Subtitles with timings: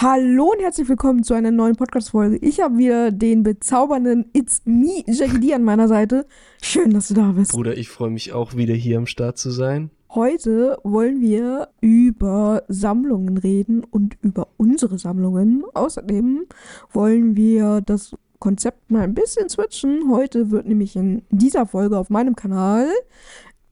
[0.00, 2.36] Hallo und herzlich willkommen zu einer neuen Podcast-Folge.
[2.36, 6.24] Ich habe wieder den bezaubernden It's Me, Jackie D an meiner Seite.
[6.62, 7.50] Schön, dass du da bist.
[7.50, 9.90] Bruder, ich freue mich auch wieder hier am Start zu sein.
[10.10, 15.64] Heute wollen wir über Sammlungen reden und über unsere Sammlungen.
[15.74, 16.46] Außerdem
[16.92, 20.12] wollen wir das Konzept mal ein bisschen switchen.
[20.12, 22.86] Heute wird nämlich in dieser Folge auf meinem Kanal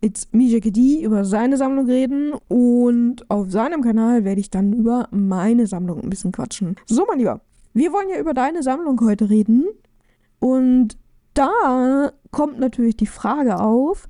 [0.01, 5.09] It's Mijake D über seine Sammlung reden und auf seinem Kanal werde ich dann über
[5.11, 6.77] meine Sammlung ein bisschen quatschen.
[6.87, 7.41] So, mein Lieber,
[7.73, 9.65] wir wollen ja über deine Sammlung heute reden
[10.39, 10.99] und
[11.35, 14.09] da kommt natürlich die Frage auf,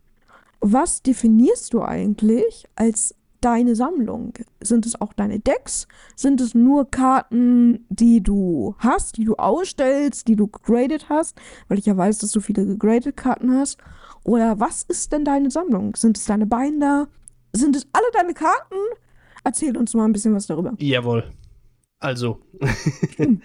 [0.60, 4.32] was definierst du eigentlich als deine Sammlung?
[4.60, 5.86] Sind es auch deine Decks?
[6.16, 11.38] Sind es nur Karten, die du hast, die du ausstellst, die du gegradet hast?
[11.68, 13.78] Weil ich ja weiß, dass du viele gegradet Karten hast.
[14.26, 15.94] Oder was ist denn deine Sammlung?
[15.94, 17.06] Sind es deine Binder?
[17.52, 18.74] Sind es alle deine Karten?
[19.44, 20.74] Erzähl uns mal ein bisschen was darüber.
[20.78, 21.30] Jawohl.
[22.00, 22.40] Also,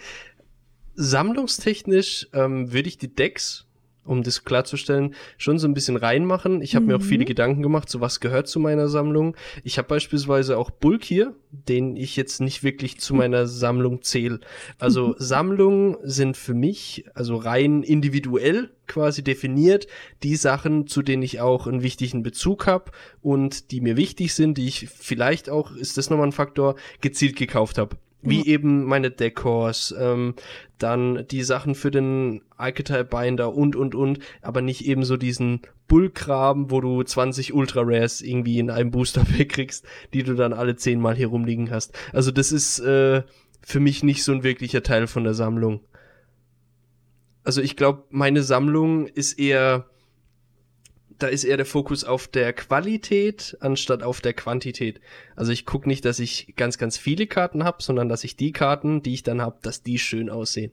[0.95, 3.67] sammlungstechnisch ähm, würde ich die Decks
[4.03, 6.61] um das klarzustellen, schon so ein bisschen reinmachen.
[6.61, 6.91] Ich habe mhm.
[6.91, 7.27] mir auch viele mhm.
[7.27, 9.35] Gedanken gemacht, so was gehört zu meiner Sammlung.
[9.63, 14.39] Ich habe beispielsweise auch Bulk hier, den ich jetzt nicht wirklich zu meiner Sammlung zähle.
[14.79, 19.87] Also Sammlungen sind für mich, also rein individuell quasi definiert,
[20.23, 22.91] die Sachen, zu denen ich auch einen wichtigen Bezug habe
[23.21, 27.35] und die mir wichtig sind, die ich vielleicht auch, ist das nochmal ein Faktor, gezielt
[27.35, 30.35] gekauft habe wie eben meine Decors, ähm,
[30.77, 35.61] dann die Sachen für den Archetype Binder und und und, aber nicht eben so diesen
[35.87, 40.75] Bullgraben, wo du 20 Ultra Rares irgendwie in einem Booster wegkriegst, die du dann alle
[40.75, 41.97] zehnmal hier rumliegen hast.
[42.13, 43.23] Also das ist äh,
[43.61, 45.81] für mich nicht so ein wirklicher Teil von der Sammlung.
[47.43, 49.87] Also ich glaube, meine Sammlung ist eher
[51.21, 54.99] da ist eher der Fokus auf der Qualität anstatt auf der Quantität.
[55.35, 58.51] Also ich gucke nicht, dass ich ganz, ganz viele Karten habe, sondern dass ich die
[58.51, 60.71] Karten, die ich dann habe, dass die schön aussehen.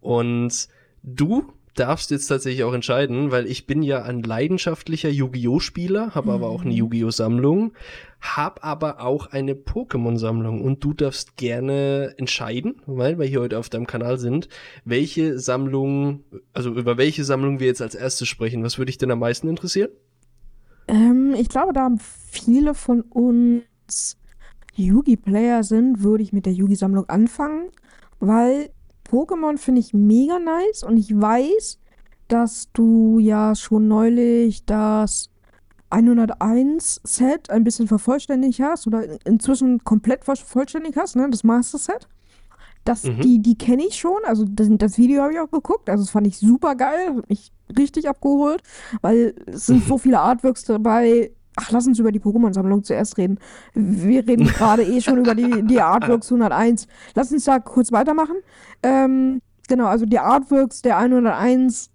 [0.00, 0.68] Und
[1.02, 5.60] du darfst jetzt tatsächlich auch entscheiden, weil ich bin ja ein leidenschaftlicher Yu-Gi-Oh!
[5.60, 6.34] Spieler, habe mhm.
[6.34, 6.76] aber auch eine mhm.
[6.76, 7.10] Yu-Gi-Oh!
[7.10, 7.72] Sammlung,
[8.20, 13.68] habe aber auch eine Pokémon-Sammlung und du darfst gerne entscheiden, weil wir hier heute auf
[13.68, 14.48] deinem Kanal sind,
[14.84, 18.62] welche Sammlung, also über welche Sammlung wir jetzt als erstes sprechen.
[18.62, 19.90] Was würde dich denn am meisten interessieren?
[20.88, 21.88] Ähm, ich glaube, da
[22.30, 24.18] viele von uns
[24.74, 27.70] Yugi-Player sind, würde ich mit der Yugi-Sammlung anfangen,
[28.18, 28.70] weil
[29.10, 31.78] Pokémon finde ich mega nice und ich weiß,
[32.28, 35.30] dass du ja schon neulich das
[35.90, 42.08] 101 Set ein bisschen vervollständigt hast oder inzwischen komplett vervollständigt hast, ne, das Master Set.
[42.84, 43.20] Das, mhm.
[43.20, 46.10] Die, die kenne ich schon, also das, das Video habe ich auch geguckt, also das
[46.10, 48.62] fand ich super geil, hat mich richtig abgeholt,
[49.02, 53.38] weil es sind so viele Artworks dabei, Ach, lass uns über die Pokémon-Sammlung zuerst reden.
[53.74, 56.86] Wir reden gerade eh schon über die, die Artworks 101.
[57.14, 58.36] Lass uns da kurz weitermachen.
[58.82, 61.90] Ähm, genau, also die Artworks der 101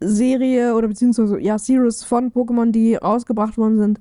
[0.00, 4.00] Serie oder beziehungsweise ja, Series von Pokémon, die rausgebracht worden sind,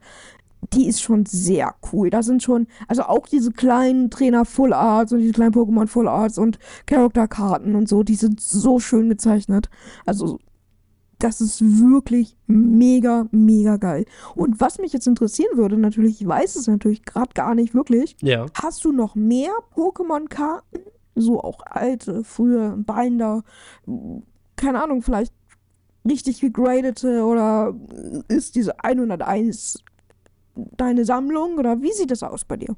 [0.73, 2.09] die ist schon sehr cool.
[2.09, 6.07] Da sind schon, also auch diese kleinen Trainer Full Arts und diese kleinen Pokémon Full
[6.07, 9.69] Arts und Charakterkarten und so, die sind so schön gezeichnet.
[10.05, 10.39] Also
[11.19, 14.05] das ist wirklich mega, mega geil.
[14.35, 18.15] Und was mich jetzt interessieren würde, natürlich, ich weiß es natürlich gerade gar nicht wirklich.
[18.21, 18.45] Ja.
[18.53, 20.79] Hast du noch mehr Pokémon-Karten?
[21.15, 23.43] So auch alte, frühe Binder,
[24.55, 25.33] keine Ahnung, vielleicht
[26.07, 27.73] richtig gegradete oder
[28.27, 29.83] ist diese 101
[30.55, 32.75] deine Sammlung oder wie sieht das aus bei dir?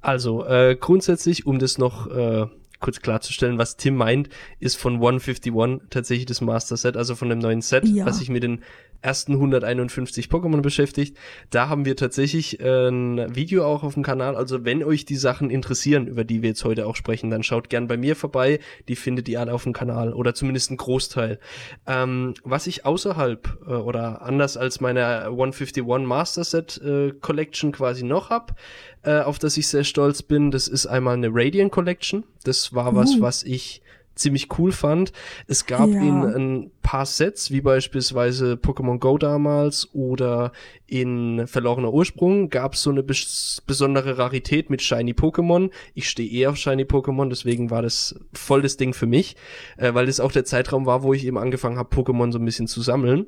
[0.00, 2.46] Also äh, grundsätzlich, um das noch äh,
[2.84, 4.28] kurz klarzustellen, was Tim meint,
[4.60, 8.04] ist von 151 tatsächlich das Master Set, also von dem neuen Set, ja.
[8.04, 8.62] was sich mit den
[9.04, 11.16] ersten 151 Pokémon beschäftigt.
[11.50, 14.34] Da haben wir tatsächlich äh, ein Video auch auf dem Kanal.
[14.34, 17.68] Also wenn euch die Sachen interessieren, über die wir jetzt heute auch sprechen, dann schaut
[17.68, 18.60] gern bei mir vorbei.
[18.88, 21.38] Die findet ihr alle auf dem Kanal oder zumindest ein Großteil.
[21.86, 28.04] Ähm, was ich außerhalb äh, oder anders als meine 151 Master Set äh, Collection quasi
[28.04, 28.58] noch hab,
[29.02, 32.24] äh, auf das ich sehr stolz bin, das ist einmal eine Radiant Collection.
[32.44, 33.20] Das war was, uh.
[33.20, 33.82] was ich
[34.14, 35.12] ziemlich cool fand.
[35.46, 36.00] Es gab ja.
[36.00, 40.52] in ein paar Sets, wie beispielsweise Pokémon Go damals oder
[40.86, 45.70] in Verlorener Ursprung, gab es so eine bes besondere Rarität mit Shiny Pokémon.
[45.94, 49.36] Ich stehe eher auf Shiny Pokémon, deswegen war das voll das Ding für mich,
[49.76, 52.44] äh, weil das auch der Zeitraum war, wo ich eben angefangen habe, Pokémon so ein
[52.44, 53.26] bisschen zu sammeln.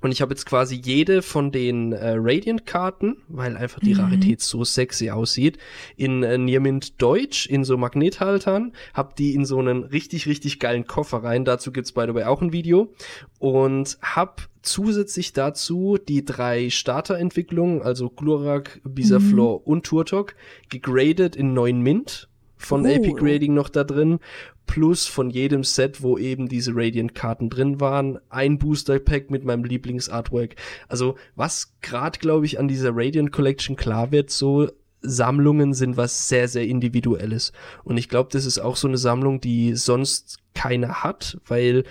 [0.00, 4.00] Und ich habe jetzt quasi jede von den äh, Radiant-Karten, weil einfach die mhm.
[4.00, 5.58] Rarität so sexy aussieht,
[5.96, 10.86] in äh, Niermint Deutsch, in so Magnethaltern, hab die in so einen richtig, richtig geilen
[10.86, 11.44] Koffer rein.
[11.44, 12.92] Dazu gibt's by the way auch ein Video.
[13.38, 19.64] Und hab zusätzlich dazu die drei Starterentwicklungen, also Glurak, Bisaflor mhm.
[19.64, 20.34] und Turtok,
[20.70, 22.88] gegradet in 9 Mint von Oh.
[22.88, 24.18] Epic Rating noch da drin,
[24.66, 30.56] plus von jedem Set, wo eben diese Radiant-Karten drin waren, ein Booster-Pack mit meinem Lieblings-Artwork.
[30.88, 34.68] Also was gerade, glaube ich, an dieser Radiant Collection klar wird, so
[35.00, 37.52] Sammlungen sind was sehr, sehr Individuelles.
[37.84, 41.84] Und ich glaube, das ist auch so eine Sammlung, die sonst keiner hat, weil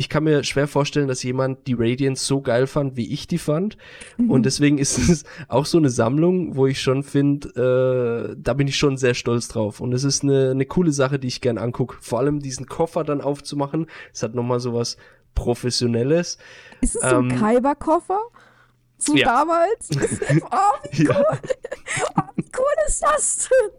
[0.00, 3.36] ich kann mir schwer vorstellen, dass jemand die Radiance so geil fand, wie ich die
[3.36, 3.76] fand.
[4.16, 8.66] Und deswegen ist es auch so eine Sammlung, wo ich schon finde, äh, da bin
[8.66, 9.78] ich schon sehr stolz drauf.
[9.78, 11.98] Und es ist eine, eine coole Sache, die ich gern angucke.
[12.00, 13.88] Vor allem diesen Koffer dann aufzumachen.
[14.14, 14.96] Es hat nochmal so was
[15.34, 16.38] Professionelles.
[16.80, 18.20] Ist es so ein Ähm, Kaiba-Koffer?
[18.96, 19.26] So ja.
[19.26, 19.90] damals?
[20.50, 21.22] oh, wie Ja.
[22.16, 23.70] Oh, wie cool ist das denn?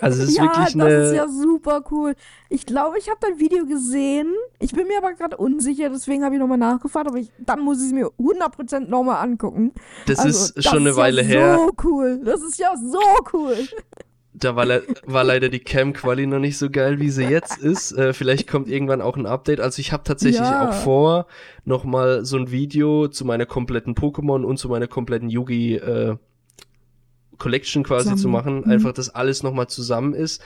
[0.00, 0.88] Also es ist ja, wirklich das eine.
[0.94, 2.14] ist ja super cool.
[2.48, 4.32] Ich glaube, ich habe dein Video gesehen.
[4.58, 7.08] Ich bin mir aber gerade unsicher, deswegen habe ich nochmal nachgefragt.
[7.08, 9.72] Aber ich, dann muss ich es mir 100% nochmal angucken.
[10.06, 11.56] das Also, ist das schon eine ist Weile ja her.
[11.58, 12.20] So cool.
[12.24, 12.98] Das ist ja so
[13.32, 13.54] cool.
[14.38, 17.92] Da war, le war leider die Cam-Quali noch nicht so geil, wie sie jetzt ist.
[17.92, 19.60] Äh, vielleicht kommt irgendwann auch ein Update.
[19.60, 20.68] Also ich habe tatsächlich Ja.
[20.68, 21.26] auch vor,
[21.64, 26.16] nochmal so ein Video zu meiner kompletten Pokémon und zu meiner kompletten Yugi äh,
[27.38, 28.32] Collection quasi zu Sammlung.
[28.32, 28.60] machen.
[28.64, 28.70] Mhm.
[28.70, 30.42] Einfach, dass alles nochmal zusammen ist.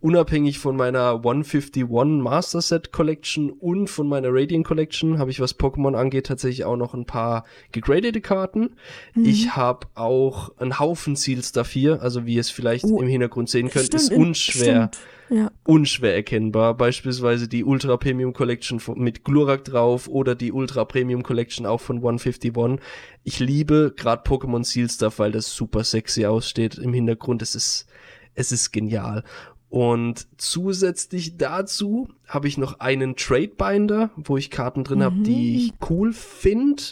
[0.00, 1.84] Unabhängig von meiner 151
[2.22, 6.76] Master Set Collection und von meiner Radiant Collection habe ich, was Pokémon angeht, tatsächlich auch
[6.76, 8.76] noch ein paar gegradete Karten.
[9.14, 9.26] Mhm.
[9.26, 13.50] Ich habe auch einen Haufen Seals dafür, also wie ihr es vielleicht Oh, im Hintergrund
[13.50, 14.98] sehen könnt, ist in- unschwer, Stimmt.
[15.38, 15.50] Ja.
[15.66, 16.74] unschwer erkennbar.
[16.78, 21.96] Beispielsweise die Ultra Premium Collection mit Glurak drauf oder die Ultra Premium Collection auch von
[21.98, 22.80] 151.
[23.22, 27.42] Ich liebe gerade Pokémon Seal Stuff, weil das super sexy aussteht im Hintergrund.
[27.42, 27.86] Es ist,
[28.34, 29.22] es ist genial.
[29.70, 35.56] Und zusätzlich dazu habe ich noch einen Trade Binder, wo ich Karten drin habe, die
[35.56, 36.82] ich cool finde,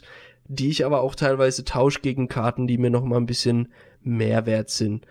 [0.46, 3.69] die ich aber auch teilweise tausche gegen Karten, die mir noch mal ein bisschen
[4.02, 5.04] mehr wert sind.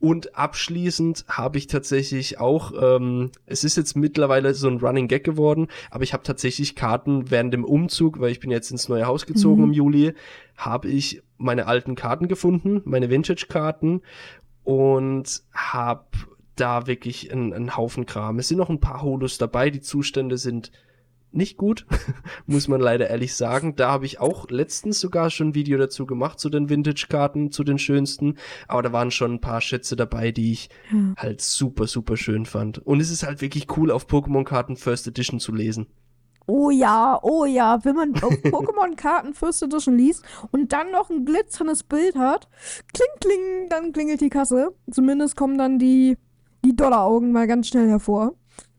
[0.00, 5.24] Und abschließend habe ich tatsächlich auch, ähm, es ist jetzt mittlerweile so ein Running Gag
[5.24, 9.06] geworden, aber ich habe tatsächlich Karten während dem Umzug, weil ich bin jetzt ins neue
[9.06, 9.68] Haus gezogen Mhm.
[9.68, 10.14] im Juli,
[10.56, 14.02] habe ich meine alten Karten gefunden, meine Vintage-Karten
[14.62, 16.04] und habe
[16.60, 18.38] da wirklich einen, einen Haufen Kram.
[18.38, 20.70] Es sind noch ein paar Holos dabei, die Zustände sind
[21.30, 21.84] nicht gut,
[22.46, 23.76] muss man leider ehrlich sagen.
[23.76, 27.64] Da habe ich auch letztens sogar schon ein Video dazu gemacht, zu den Vintage-Karten, zu
[27.64, 28.38] den schönsten.
[28.66, 31.14] Aber da waren schon ein paar Schätze dabei, die ich Ja.
[31.18, 32.78] halt super, super schön fand.
[32.78, 35.86] Und es ist halt wirklich cool, auf Pokémon-Karten First Edition zu lesen.
[36.46, 41.26] Oh ja, oh ja, wenn man auf Pokémon-Karten First Edition liest und dann noch ein
[41.26, 42.48] glitzerndes Bild hat,
[42.94, 44.70] kling, kling, dann klingelt die Kasse.
[44.90, 46.16] Zumindest kommen dann die,
[46.64, 48.34] die Dollaraugen mal ganz schnell hervor.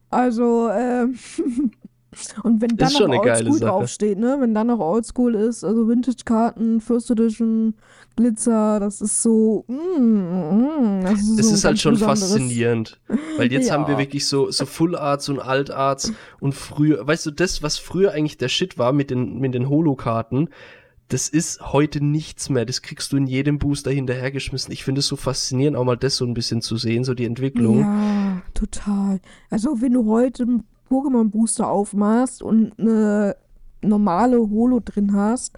[0.10, 1.16] Also, ähm,
[2.44, 4.38] und wenn dann noch Oldschool draufsteht, ne?
[4.40, 7.76] Wenn dann noch Oldschool ist, also Vintage-Karten, First Edition,
[8.16, 12.20] Glitzer, das ist so, mm, mm, das ist Es so ist halt schon Besonderes.
[12.31, 13.00] faszinierend.
[13.38, 13.74] Weil jetzt Ja.
[13.76, 17.62] haben wir wirklich so, so Full Arts und Alt Arts und früher, weißt du, das,
[17.64, 20.50] was früher eigentlich der Shit war mit den, mit den Holo-Karten,
[21.09, 22.65] das ist heute nichts mehr.
[22.65, 24.71] Das kriegst du in jedem Booster hinterhergeschmissen.
[24.71, 27.25] Ich finde es so faszinierend, auch mal das so ein bisschen zu sehen, so die
[27.25, 27.79] Entwicklung.
[27.79, 29.19] Ja, total.
[29.50, 33.35] Also, wenn du heute einen Pokémon-Booster aufmachst und eine
[33.81, 35.53] normale Holo drin hast,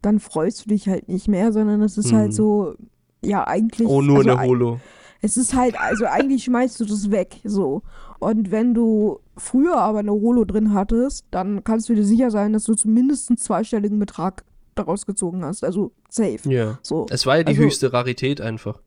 [0.00, 2.16] dann freust du dich halt nicht mehr, sondern es ist Mhm.
[2.16, 2.74] halt so,
[3.22, 3.88] ja, eigentlich.
[3.88, 4.80] Oh, nur also, eine Holo.
[5.20, 7.82] Es ist halt, also eigentlich schmeißt du das weg, so.
[8.18, 12.52] Und wenn du früher aber eine Holo drin hattest, dann kannst du dir sicher sein,
[12.52, 14.44] dass du zumindest einen zweistelligen Betrag
[14.74, 15.64] daraus gezogen hast.
[15.64, 16.38] Also safe.
[16.50, 16.78] Ja.
[16.82, 17.06] So.
[17.10, 18.80] Es war ja die Also- höchste Rarität einfach.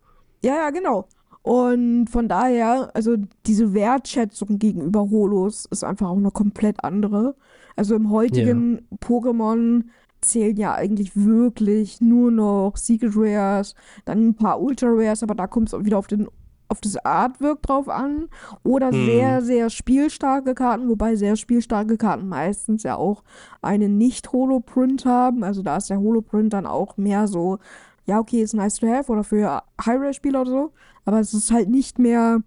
[0.44, 1.08] Ja, ja, genau.
[1.42, 3.16] Und von daher, also
[3.46, 7.36] diese Wertschätzung gegenüber Holos ist einfach auch eine komplett andere.
[7.78, 9.84] Also im heutigen Pokémon
[10.20, 15.48] zählen ja eigentlich wirklich nur noch Secret Rares, dann ein paar Ultra Rares, aber da
[15.48, 16.28] kommt es auch wieder auf den
[16.70, 18.28] auf das Artwork drauf an
[18.64, 19.06] oder Hm.
[19.06, 23.24] sehr, sehr spielstarke Karten, wobei sehr spielstarke Karten meistens ja auch
[23.62, 25.44] einen Nicht-Holo-Print haben.
[25.44, 27.60] Also da ist der Holo-Print dann auch mehr so,
[28.06, 30.74] ja, okay, ist nice to have oder für High-Rare-Spieler oder so,
[31.06, 32.42] aber es ist halt nicht mehr,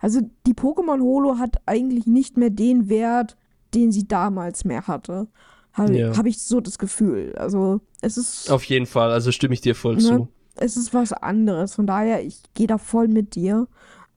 [0.00, 3.36] also die Pokémon Holo hat eigentlich nicht mehr den Wert,
[3.74, 5.28] den sie damals mehr hatte.
[5.72, 6.16] Habe Ja.
[6.16, 7.34] hab ich so das Gefühl.
[7.36, 10.00] Also es ist, Auf jeden Fall, also stimme ich dir voll Ne?
[10.00, 10.28] zu.
[10.56, 11.74] Es ist was anderes.
[11.74, 13.66] Von daher, ich gehe da voll mit dir.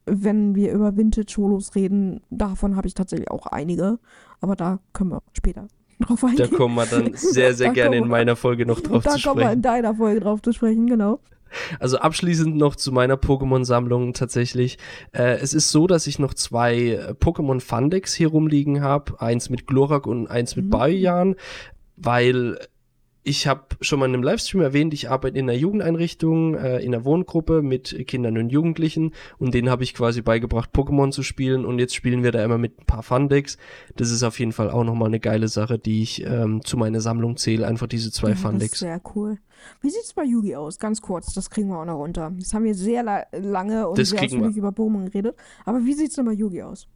[0.05, 3.99] Wenn wir über Vintage-Holos reden, davon habe ich tatsächlich auch einige.
[4.41, 5.67] Aber da können wir später
[5.99, 6.51] drauf Da eingehen.
[6.51, 9.39] kommen wir dann sehr, sehr Da gerne in meiner Folge noch drauf da zu kommen
[9.39, 9.61] wir in sprechen.
[9.61, 11.19] deiner Folge drauf zu sprechen, genau.
[11.79, 14.79] Also abschließend noch zu meiner Pokémon-Sammlung tatsächlich.
[15.11, 19.21] Äh, es ist so, dass ich noch zwei äh, Pokémon Fundex hier rumliegen habe.
[19.21, 20.69] Eins mit Glurak und eins mit Mhm.
[20.71, 21.35] Bioyan.
[21.95, 22.57] Weil
[23.23, 26.93] ich habe schon mal in einem Livestream erwähnt, ich arbeite in einer Jugendeinrichtung, äh, in
[26.93, 31.65] einer Wohngruppe mit Kindern und Jugendlichen und denen habe ich quasi beigebracht, Pokémon zu spielen
[31.65, 33.57] und jetzt spielen wir da immer mit ein paar Fun-Decks.
[33.95, 36.99] Das ist auf jeden Fall auch nochmal eine geile Sache, die ich ähm, zu meiner
[36.99, 38.79] Sammlung zähle, einfach diese zwei ja, Fun-Decks.
[38.79, 39.37] Sehr cool.
[39.81, 40.77] Wie sieht's bei Yugi aus?
[40.77, 42.33] Ganz kurz, das kriegen wir auch noch runter.
[42.37, 45.93] Jetzt haben wir sehr la lange und das sehr ausführlich über Pokémon geredet, aber wie
[45.93, 46.87] sieht's denn bei Yugi aus?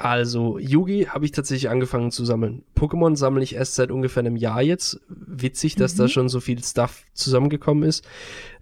[0.00, 2.62] Also, Yugi habe ich tatsächlich angefangen zu sammeln.
[2.76, 5.00] Pokémon sammle ich erst seit ungefähr einem Jahr jetzt.
[5.08, 5.98] Witzig, dass mhm.
[5.98, 8.06] da schon so viel Stuff zusammengekommen ist.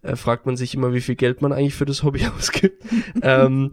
[0.00, 2.82] Äh, fragt man sich immer, wie viel Geld man eigentlich für das Hobby ausgibt.
[3.20, 3.72] ähm,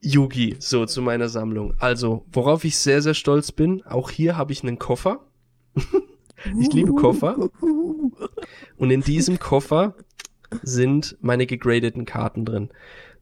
[0.00, 1.74] Yugi, so zu meiner Sammlung.
[1.80, 5.26] Also, worauf ich sehr, sehr stolz bin, auch hier habe ich einen Koffer.
[6.56, 7.50] ich liebe Koffer.
[8.76, 9.96] Und in diesem Koffer
[10.62, 12.68] sind meine gegradeten Karten drin.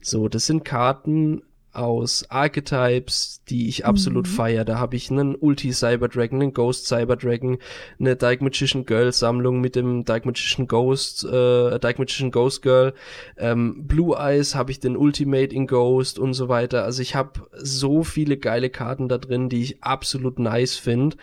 [0.03, 1.43] So, das sind Karten
[1.73, 4.31] aus Archetypes, die ich absolut mhm.
[4.31, 4.65] feiere.
[4.65, 7.59] Da habe ich einen Ulti Cyber Dragon, einen Ghost Cyber Dragon,
[7.99, 12.93] eine Dark Magician Girl Sammlung mit dem Dark Magician Ghost, äh, Dark Magician Ghost Girl,
[13.37, 16.85] ähm, Blue Eyes habe ich den Ultimate in Ghost und so weiter.
[16.85, 21.17] Also ich habe so viele geile Karten da drin, die ich absolut nice finde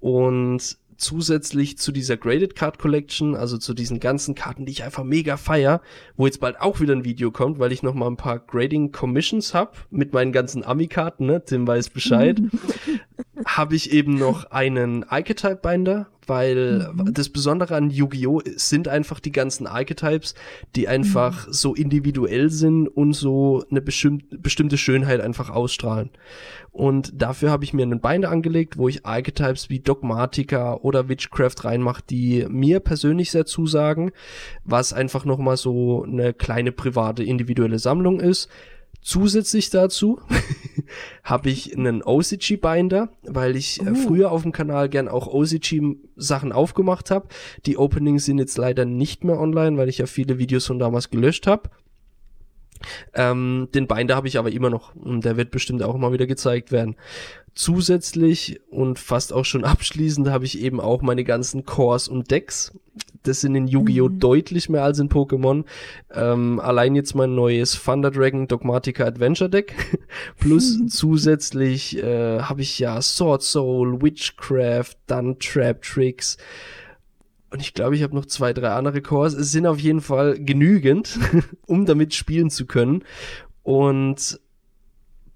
[0.00, 5.04] und zusätzlich zu dieser Graded Card Collection, also zu diesen ganzen Karten, die ich einfach
[5.04, 5.80] mega feier,
[6.16, 8.92] wo jetzt bald auch wieder ein Video kommt, weil ich noch mal ein paar Grading
[8.92, 11.42] Commissions hab mit meinen ganzen Ami-Karten, ne?
[11.44, 12.40] Tim weiß Bescheid.
[13.56, 17.14] habe ich eben noch einen Archetype Binder, weil mhm.
[17.14, 18.42] das Besondere an Yu-Gi-Oh!
[18.56, 20.34] sind einfach die ganzen Archetypes,
[20.76, 21.52] die einfach mhm.
[21.52, 26.10] so individuell sind und so eine bestimmte, bestimmte Schönheit einfach ausstrahlen.
[26.72, 31.64] Und dafür habe ich mir einen Binder angelegt, wo ich Archetypes wie Dogmatica oder Witchcraft
[31.64, 34.12] reinmache, die mir persönlich sehr zusagen,
[34.64, 38.48] was einfach nochmal so eine kleine private individuelle Sammlung ist.
[39.08, 40.20] Zusätzlich dazu
[41.24, 43.94] habe ich einen OCG-Binder, weil ich oh.
[43.94, 47.28] früher auf dem Kanal gern auch OCG-Sachen aufgemacht habe.
[47.64, 51.08] Die Openings sind jetzt leider nicht mehr online, weil ich ja viele Videos von damals
[51.08, 51.70] gelöscht habe.
[53.14, 56.26] Ähm, den Binder habe ich aber immer noch und der wird bestimmt auch mal wieder
[56.26, 56.94] gezeigt werden.
[57.54, 62.72] Zusätzlich und fast auch schon abschließend habe ich eben auch meine ganzen Cores und Decks.
[63.22, 64.08] Das sind in Yu-Gi-Oh!
[64.08, 64.18] Mhm.
[64.18, 65.64] deutlich mehr als in Pokémon.
[66.12, 69.74] Ähm, allein jetzt mein neues Thunder Dragon Dogmatica Adventure Deck.
[70.38, 76.38] Plus zusätzlich äh, habe ich ja Sword Soul, Witchcraft, dann Trap Tricks.
[77.50, 79.34] Und ich glaube, ich habe noch zwei, drei andere Cores.
[79.34, 81.18] Es sind auf jeden Fall genügend,
[81.66, 83.04] um damit spielen zu können.
[83.62, 84.40] Und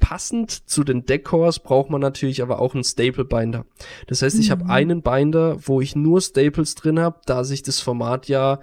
[0.02, 3.64] passend zu den Decors braucht man natürlich aber auch einen Staple Binder.
[4.08, 4.50] Das heißt, ich mhm.
[4.50, 8.58] habe einen Binder, wo ich nur Staples drin habe, da sich das Format ja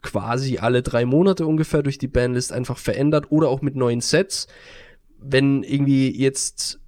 [0.00, 4.46] quasi alle drei Monate ungefähr durch die Bandlist einfach verändert oder auch mit neuen Sets.
[5.18, 6.78] Wenn irgendwie jetzt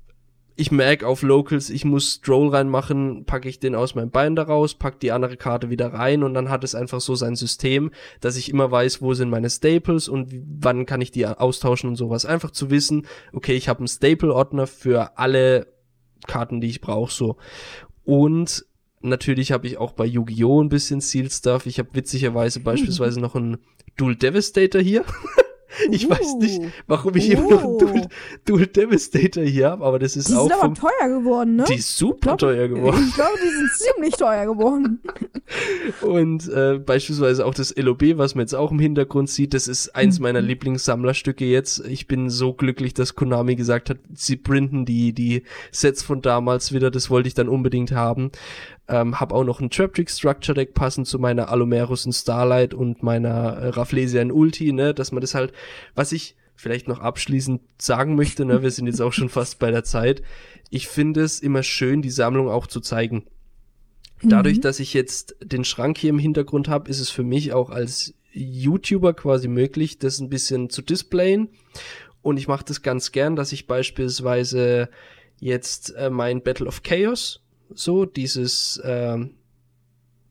[0.59, 4.75] ich merke auf Locals, ich muss Stroll reinmachen, packe ich den aus meinem Binder raus,
[4.75, 8.37] pack die andere Karte wieder rein und dann hat es einfach so sein System, dass
[8.37, 12.27] ich immer weiß, wo sind meine Staples und wann kann ich die austauschen und sowas.
[12.27, 15.69] Einfach zu wissen, okay, ich habe einen Staple-Ordner für alle
[16.27, 17.37] Karten, die ich brauche, so.
[18.03, 18.67] Und
[19.01, 20.61] natürlich habe ich auch bei Yu-Gi-Oh!
[20.61, 21.67] ein bisschen Seal-Stuff.
[21.67, 23.59] Ich habe witzigerweise beispielsweise noch einen
[23.97, 25.05] Dual Devastator hier.
[25.91, 26.11] Ich uh.
[26.11, 26.71] weiß nicht, uh.
[26.87, 27.33] warum ich uh.
[27.33, 28.09] immer noch einen Dual,
[28.45, 30.49] Dual Devastator hier habe, aber das ist die auch.
[30.49, 31.65] Die sind aber teuer geworden, ne?
[31.69, 33.05] Die ist super glaub, teuer geworden.
[33.09, 35.01] Ich glaube, die sind ziemlich teuer geworden.
[36.03, 39.95] Und äh, beispielsweise auch das LOB, was man jetzt auch im Hintergrund sieht, das ist
[39.95, 40.25] eins mhm.
[40.25, 41.85] meiner Lieblingssammlerstücke jetzt.
[41.87, 46.73] Ich bin so glücklich, dass Konami gesagt hat, sie printen die, die Sets von damals
[46.73, 46.91] wieder.
[46.91, 48.31] Das wollte ich dann unbedingt haben.
[48.89, 53.03] Ähm, hab auch noch ein Traptrick Structure Deck passend zu meiner Alumerus und Starlight und
[53.03, 55.53] meiner äh, Rafflesia in Ulti, ne, dass man das halt,
[55.95, 59.71] was ich vielleicht noch abschließend sagen möchte, ne, wir sind jetzt auch schon fast bei
[59.71, 60.23] der Zeit.
[60.71, 63.25] Ich finde es immer schön, die Sammlung auch zu zeigen.
[64.23, 64.63] Dadurch, mhm.
[64.63, 68.15] dass ich jetzt den Schrank hier im Hintergrund habe, ist es für mich auch als
[68.33, 71.49] YouTuber quasi möglich, das ein bisschen zu displayen.
[72.23, 74.89] Und ich mache das ganz gern, dass ich beispielsweise
[75.39, 77.41] jetzt äh, mein Battle of Chaos
[77.75, 79.35] so dieses ähm,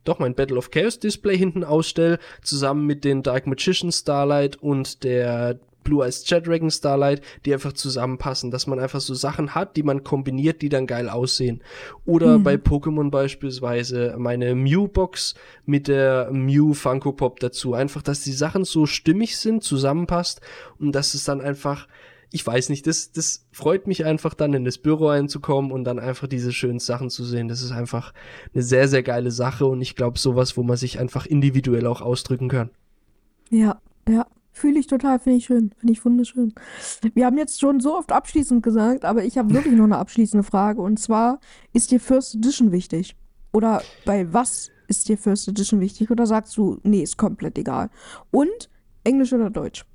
[0.07, 5.03] doch mein Battle of Chaos Display hinten ausstelle, zusammen mit den Dark Magician Starlight und
[5.03, 9.77] der Blue Eyes Jet Dragon Starlight, die einfach zusammenpassen, dass man einfach so Sachen hat,
[9.77, 11.63] die man kombiniert, die dann geil aussehen.
[12.05, 12.43] Oder mhm.
[12.43, 15.33] bei Pokémon beispielsweise meine Mew Box
[15.65, 17.73] mit der Mew Funko Pop dazu.
[17.73, 20.41] Einfach, dass die Sachen so stimmig sind, zusammenpasst
[20.77, 21.87] und dass es dann einfach
[22.31, 25.99] ich weiß nicht, das, das freut mich einfach dann in das Büro einzukommen und dann
[25.99, 27.47] einfach diese schönen Sachen zu sehen.
[27.47, 28.13] Das ist einfach
[28.53, 32.01] eine sehr, sehr geile Sache und ich glaube sowas, wo man sich einfach individuell auch
[32.01, 32.69] ausdrücken kann.
[33.49, 33.79] Ja,
[34.09, 36.53] ja, fühle ich total, finde ich schön, finde ich wunderschön.
[37.13, 40.43] Wir haben jetzt schon so oft abschließend gesagt, aber ich habe wirklich noch eine abschließende
[40.43, 41.39] Frage und zwar,
[41.71, 43.15] ist dir First Edition wichtig?
[43.53, 47.89] Oder bei was ist dir First Edition wichtig oder sagst du, nee, ist komplett egal?
[48.31, 48.69] Und
[49.05, 49.85] Englisch oder Deutsch?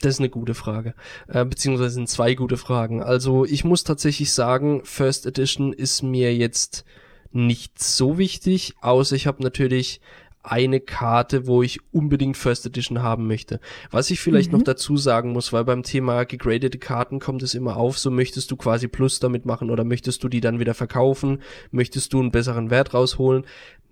[0.00, 0.94] Das ist eine gute Frage.
[1.28, 3.02] Äh, beziehungsweise sind zwei gute Fragen.
[3.02, 6.84] Also ich muss tatsächlich sagen, First Edition ist mir jetzt
[7.32, 10.00] nicht so wichtig, außer ich habe natürlich
[10.44, 13.60] eine Karte, wo ich unbedingt First Edition haben möchte.
[13.90, 14.58] Was ich vielleicht mhm.
[14.58, 18.50] noch dazu sagen muss, weil beim Thema gegradete Karten kommt es immer auf, so möchtest
[18.50, 22.30] du quasi Plus damit machen oder möchtest du die dann wieder verkaufen, möchtest du einen
[22.30, 23.44] besseren Wert rausholen.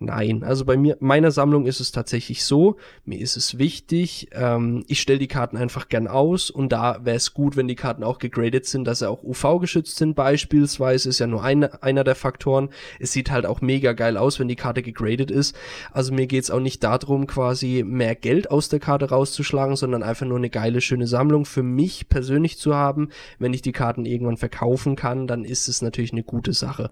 [0.04, 4.84] Nein, also bei mir, meiner Sammlung ist es tatsächlich so, mir ist es wichtig, ähm,
[4.88, 8.02] ich stelle die Karten einfach gern aus und da wäre es gut, wenn die Karten
[8.02, 12.16] auch gegradet sind, dass sie auch UV-geschützt sind beispielsweise, ist ja nur ein, einer der
[12.16, 12.70] Faktoren.
[12.98, 15.54] Es sieht halt auch mega geil aus, wenn die Karte gegradet ist.
[15.92, 20.26] Also mir geht's auch nicht darum, quasi mehr Geld aus der Karte rauszuschlagen, sondern einfach
[20.26, 23.10] nur eine geile, schöne Sammlung für mich persönlich zu haben.
[23.38, 26.90] Wenn ich die Karten irgendwann verkaufen kann, dann ist es natürlich eine gute Sache.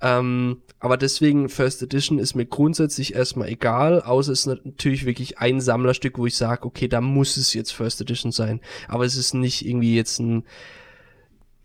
[0.00, 5.38] Ähm, aber deswegen First Edition ist mir grundsätzlich erstmal egal, außer es ist natürlich wirklich
[5.38, 8.60] ein Sammlerstück, wo ich sage, okay, da muss es jetzt First Edition sein.
[8.86, 10.44] Aber es ist nicht irgendwie jetzt ein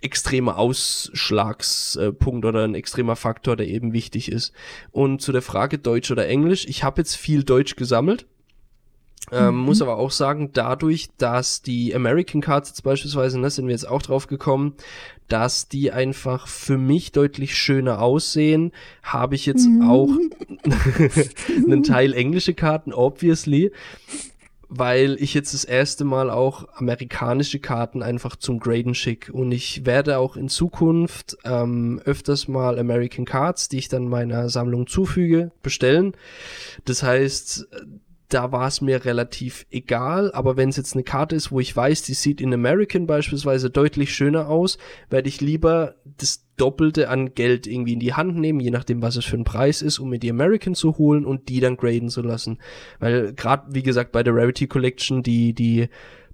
[0.01, 4.53] extremer Ausschlagspunkt oder ein extremer Faktor, der eben wichtig ist.
[4.91, 8.25] Und zu der Frage Deutsch oder Englisch, ich habe jetzt viel Deutsch gesammelt.
[9.31, 9.61] Ähm, mhm.
[9.61, 13.87] Muss aber auch sagen, dadurch, dass die American Cards jetzt beispielsweise, ne, sind wir jetzt
[13.87, 14.75] auch drauf gekommen,
[15.27, 18.71] dass die einfach für mich deutlich schöner aussehen,
[19.03, 19.89] habe ich jetzt mhm.
[19.89, 20.09] auch
[21.65, 23.71] einen Teil englische Karten, obviously,
[24.69, 29.85] weil ich jetzt das erste Mal auch amerikanische Karten einfach zum Graden schick und ich
[29.85, 35.51] werde auch in Zukunft ähm, öfters mal American Cards, die ich dann meiner Sammlung zufüge,
[35.63, 36.13] bestellen.
[36.83, 37.67] Das heißt,
[38.29, 41.75] da war es mir relativ egal, aber wenn es jetzt eine Karte ist, wo ich
[41.75, 44.77] weiß, die sieht in American beispielsweise deutlich schöner aus,
[45.09, 49.15] werde ich lieber das Doppelte an Geld irgendwie in die Hand nehmen, je nachdem, was
[49.15, 52.09] es für ein Preis ist, um mir die American zu holen und die dann graden
[52.09, 52.57] zu lassen.
[52.99, 55.87] Weil gerade, wie gesagt, bei der Rarity Collection, die, die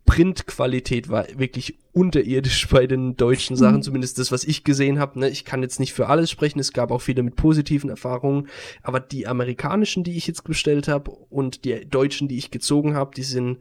[0.05, 3.81] Printqualität war wirklich unterirdisch bei den deutschen Sachen, mhm.
[3.83, 5.19] zumindest das, was ich gesehen habe.
[5.19, 5.29] Ne?
[5.29, 8.47] Ich kann jetzt nicht für alles sprechen, es gab auch viele mit positiven Erfahrungen,
[8.81, 13.11] aber die amerikanischen, die ich jetzt bestellt habe und die deutschen, die ich gezogen habe,
[13.15, 13.59] die sind,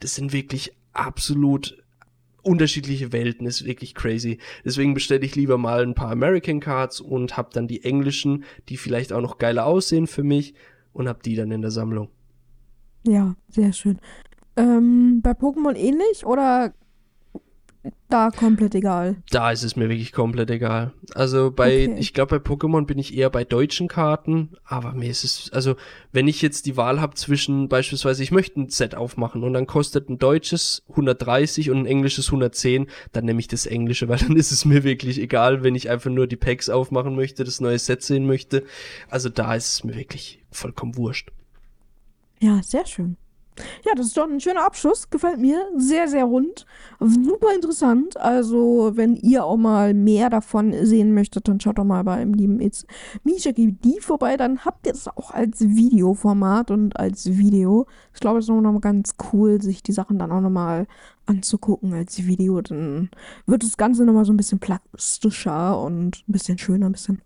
[0.00, 1.82] das sind wirklich absolut
[2.42, 4.38] unterschiedliche Welten, ist wirklich crazy.
[4.64, 8.76] Deswegen bestelle ich lieber mal ein paar American Cards und habe dann die englischen, die
[8.76, 10.54] vielleicht auch noch geiler aussehen für mich
[10.92, 12.08] und habe die dann in der Sammlung.
[13.06, 13.98] Ja, sehr schön.
[14.56, 16.72] Ähm, bei Pokémon ähnlich oder
[18.08, 19.16] da komplett egal?
[19.30, 20.92] Da ist es mir wirklich komplett egal.
[21.14, 21.96] Also bei, okay.
[21.98, 25.76] ich glaube, bei Pokémon bin ich eher bei deutschen Karten, aber mir ist es, also
[26.12, 29.66] wenn ich jetzt die Wahl habe zwischen beispielsweise, ich möchte ein Set aufmachen und dann
[29.66, 34.36] kostet ein deutsches 130 und ein englisches 110, dann nehme ich das englische, weil dann
[34.36, 37.78] ist es mir wirklich egal, wenn ich einfach nur die Packs aufmachen möchte, das neue
[37.78, 38.64] Set sehen möchte.
[39.10, 41.30] Also da ist es mir wirklich vollkommen wurscht.
[42.40, 43.16] Ja, sehr schön.
[43.84, 45.10] Ja, das ist doch ein schöner Abschluss.
[45.10, 45.66] Gefällt mir.
[45.76, 46.66] Sehr, sehr rund.
[47.00, 48.16] Super interessant.
[48.16, 52.60] Also, wenn ihr auch mal mehr davon sehen möchtet, dann schaut doch mal beim lieben
[52.60, 52.86] It's
[53.22, 54.36] Misha die vorbei.
[54.36, 57.86] Dann habt ihr es auch als Videoformat und als Video.
[58.12, 60.86] Ich glaube, es ist noch mal ganz cool, sich die Sachen dann auch noch mal
[61.26, 62.60] anzugucken als Video.
[62.60, 63.10] Dann
[63.46, 67.22] wird das Ganze noch mal so ein bisschen plastischer und ein bisschen schöner, ein bisschen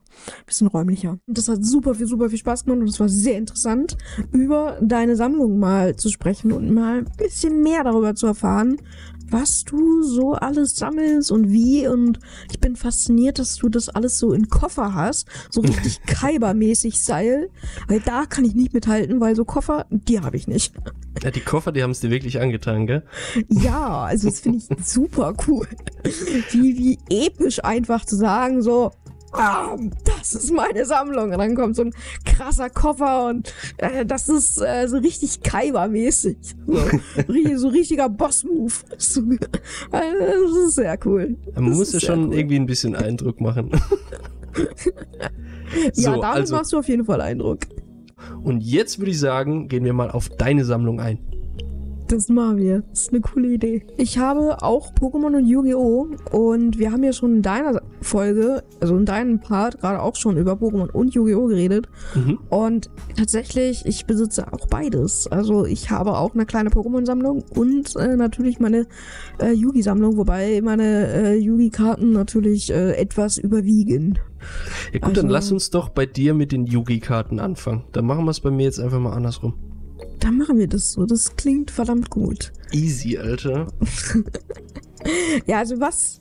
[0.46, 1.18] bisschen räumlicher.
[1.26, 3.96] Und das hat super viel, super viel Spaß gemacht und es war sehr interessant,
[4.32, 8.78] über deine Sammlung mal zu sprechen und mal ein bisschen mehr darüber zu erfahren,
[9.30, 11.86] was du so alles sammelst und wie.
[11.86, 12.18] Und
[12.50, 15.28] ich bin fasziniert, dass du das alles so in Koffer hast.
[15.50, 17.50] So richtig Kaiber-mäßig Seil.
[17.86, 20.74] Weil da kann ich nicht mithalten, weil so Koffer, die habe ich nicht.
[21.22, 23.02] Ja, die Koffer, die haben es dir wirklich angetan, gell?
[23.48, 25.66] Ja, also das finde ich super cool.
[26.50, 28.92] Wie, wie episch einfach zu sagen, so,
[29.32, 31.32] ah, das ist meine Sammlung.
[31.32, 31.92] Und dann kommt so ein
[32.24, 36.36] krasser Koffer und äh, das ist äh, so richtig Kaiba-mäßig.
[36.66, 38.72] So, so richtiger Boss-Move.
[38.92, 39.38] Äh,
[39.90, 41.36] das ist sehr cool.
[41.54, 42.34] Man muss ja schon cool.
[42.34, 43.70] irgendwie ein bisschen Eindruck machen.
[44.58, 47.60] ja, so, damit also, machst du auf jeden Fall Eindruck.
[48.42, 51.18] Und jetzt würde ich sagen, gehen wir mal auf deine Sammlung ein.
[52.08, 52.84] Das machen wir.
[52.88, 53.84] Das ist eine coole Idee.
[53.98, 56.08] Ich habe auch Pokémon und Yu-Gi-Oh!
[56.32, 60.38] Und wir haben ja schon in deiner Folge, also in deinem Part, gerade auch schon
[60.38, 61.48] über Pokémon und Yu-Gi-Oh!
[61.48, 61.86] geredet.
[62.14, 62.38] Mhm.
[62.48, 65.26] Und tatsächlich, ich besitze auch beides.
[65.26, 68.86] Also ich habe auch eine kleine Pokémon-Sammlung und äh, natürlich meine
[69.38, 74.18] äh, Yugi-Sammlung, wobei meine äh, Yugi-Karten natürlich äh, etwas überwiegen.
[74.94, 77.84] Ja gut, also, dann lass uns doch bei dir mit den Yugi-Karten anfangen.
[77.92, 79.52] Dann machen wir es bei mir jetzt einfach mal andersrum.
[80.18, 81.06] Dann machen wir das so.
[81.06, 82.52] Das klingt verdammt gut.
[82.72, 83.72] Easy, Alter.
[85.46, 86.20] ja, also was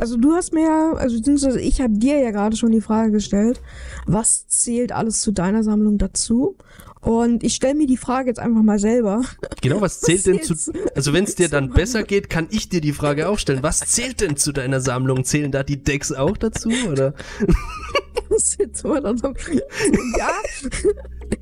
[0.00, 3.60] also du hast mir, also beziehungsweise ich habe dir ja gerade schon die Frage gestellt,
[4.06, 6.56] was zählt alles zu deiner Sammlung dazu?
[7.00, 9.22] Und ich stelle mir die Frage jetzt einfach mal selber.
[9.62, 10.54] Genau, was zählt denn zu.
[10.94, 13.62] Also, wenn es dir dann besser geht, kann ich dir die Frage auch stellen.
[13.62, 15.24] Was zählt denn zu deiner Sammlung?
[15.24, 16.70] Zählen da die Decks auch dazu?
[16.90, 17.14] Oder?
[18.28, 19.28] Was jetzt mal dann so,
[20.18, 20.30] ja,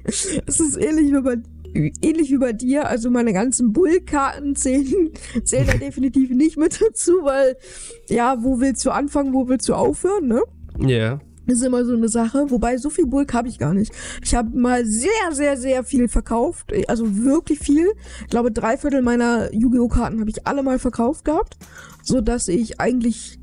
[0.05, 1.37] es ist ähnlich wie bei
[1.75, 5.11] ähnlich wie bei dir, also meine ganzen Bullkarten zählen,
[5.45, 7.57] zählen da definitiv nicht mit dazu, weil,
[8.09, 10.43] ja, wo willst du anfangen, wo willst du aufhören, ne?
[10.81, 10.89] Ja.
[10.89, 11.21] Yeah.
[11.49, 12.51] Das ist immer so eine Sache.
[12.51, 13.91] Wobei, so viel Bulk habe ich gar nicht.
[14.23, 16.75] Ich habe mal sehr, sehr, sehr viel verkauft.
[16.89, 17.87] Also wirklich viel.
[18.21, 19.89] Ich glaube, drei Viertel meiner Yu-Gi-Oh!
[19.89, 21.57] Karten habe ich alle mal verkauft gehabt.
[22.03, 23.39] So dass ich eigentlich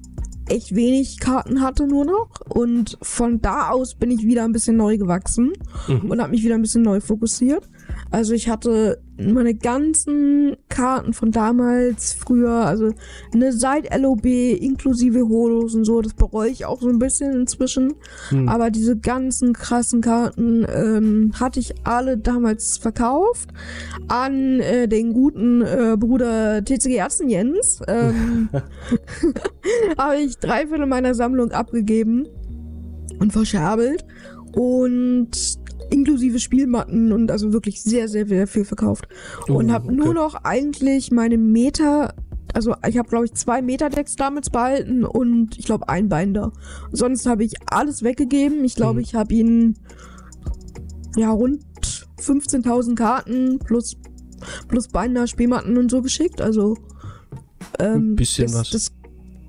[0.47, 2.29] echt wenig Karten hatte nur noch.
[2.47, 5.53] Und von da aus bin ich wieder ein bisschen neu gewachsen
[5.87, 6.11] mhm.
[6.11, 7.67] und habe mich wieder ein bisschen neu fokussiert.
[8.15, 12.93] Also ich hatte meine ganzen Karten von damals früher, also
[13.33, 17.95] eine seit LOB inklusive Holos und so, das bereue ich auch so ein bisschen inzwischen.
[18.29, 18.47] Hm.
[18.47, 23.49] Aber diese ganzen krassen Karten ähm, hatte ich alle damals verkauft
[24.07, 27.81] an äh, den guten äh, Bruder TCG Ärzten Jens.
[27.89, 28.47] Ähm,
[29.97, 32.29] habe ich drei Viertel meiner Sammlung abgegeben
[33.19, 34.05] und verscherbelt.
[34.53, 39.07] Und inklusive Spielmatten und also wirklich sehr, sehr, sehr viel verkauft.
[39.47, 39.95] Oh, und habe okay.
[39.95, 42.13] nur noch eigentlich meine Meter,
[42.53, 46.51] also ich habe glaube ich zwei Meterdecks damals behalten und ich glaube ein Binder.
[46.91, 48.63] Sonst habe ich alles weggegeben.
[48.63, 48.99] Ich glaube, mhm.
[48.99, 49.77] ich habe ihn
[51.15, 51.63] ja rund
[52.19, 53.97] 15.000 Karten plus
[54.67, 56.41] plus Binder, Spielmatten und so geschickt.
[56.41, 56.77] Also
[57.79, 58.69] ähm, ein bisschen das, was.
[58.69, 58.91] Das,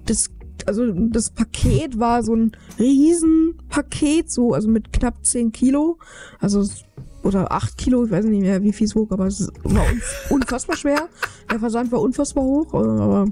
[0.06, 0.35] das
[0.66, 5.98] also das Paket war so ein Riesenpaket, so, also mit knapp 10 Kilo.
[6.40, 6.64] Also,
[7.22, 9.84] oder 8 Kilo, ich weiß nicht mehr, wie viel es wog, aber es war
[10.30, 11.08] unfassbar schwer.
[11.50, 13.26] Der Versand war unfassbar hoch, äh, aber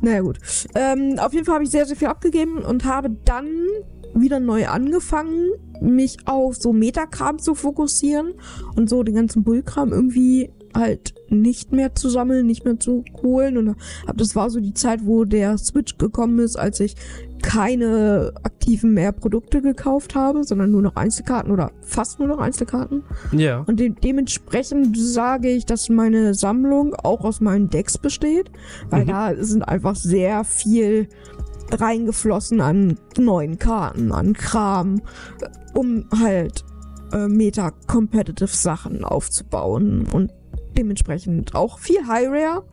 [0.00, 0.38] naja gut.
[0.74, 3.46] Ähm, auf jeden Fall habe ich sehr, sehr viel abgegeben und habe dann
[4.14, 8.34] wieder neu angefangen, mich auf so Metakram zu fokussieren
[8.76, 13.56] und so den ganzen Bullkram irgendwie halt nicht mehr zu sammeln, nicht mehr zu holen.
[13.56, 16.96] Und hab, das war so die Zeit, wo der Switch gekommen ist, als ich
[17.42, 23.02] keine aktiven mehr Produkte gekauft habe, sondern nur noch Einzelkarten oder fast nur noch Einzelkarten.
[23.32, 23.64] Ja.
[23.66, 28.50] Und de dementsprechend sage ich, dass meine Sammlung auch aus meinen Decks besteht,
[28.90, 29.08] weil mhm.
[29.08, 31.08] da sind einfach sehr viel
[31.72, 35.02] reingeflossen an neuen Karten, an Kram,
[35.74, 36.64] um halt
[37.12, 40.30] äh, Meta-Competitive Sachen aufzubauen und
[40.76, 42.64] dementsprechend auch viel High Rare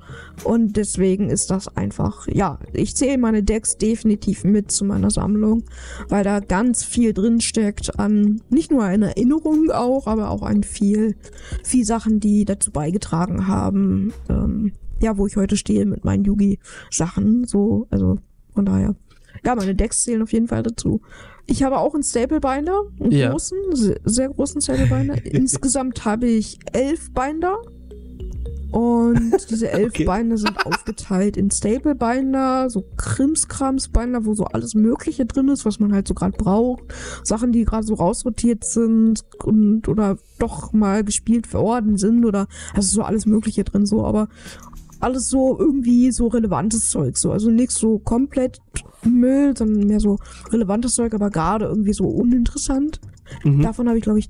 [0.44, 5.64] und deswegen ist das einfach, ja, ich zähle meine Decks definitiv mit zu meiner Sammlung,
[6.08, 10.64] weil da ganz viel drin steckt an, nicht nur an Erinnerungen auch, aber auch an
[10.64, 11.16] viel,
[11.64, 17.46] viel Sachen, die dazu beigetragen haben, ähm, ja, wo ich heute stehe mit meinen Yugi-Sachen,
[17.46, 18.18] so, also
[18.54, 18.96] von daher.
[19.46, 21.02] Ja, meine Decks zählen auf jeden Fall dazu.
[21.46, 23.32] Ich habe auch einen Staple Binder, einen ja.
[23.32, 23.58] großen,
[24.04, 25.16] sehr großen Staple Binder.
[25.26, 27.58] Insgesamt habe ich elf Binder.
[28.72, 30.06] Und diese elf okay.
[30.06, 35.66] Binder sind aufgeteilt in Staple Binder, so Krimskrams Binder, wo so alles Mögliche drin ist,
[35.66, 36.84] was man halt so gerade braucht.
[37.24, 42.96] Sachen, die gerade so rausrotiert sind und oder doch mal gespielt worden sind oder also
[42.96, 44.28] so alles Mögliche drin so, aber
[45.00, 48.60] alles so irgendwie so relevantes Zeug so, also nichts so komplett
[49.04, 50.20] Müll, sondern mehr so
[50.52, 53.00] relevantes Zeug, aber gerade irgendwie so uninteressant.
[53.44, 53.62] Mhm.
[53.62, 54.30] Davon habe ich glaube ich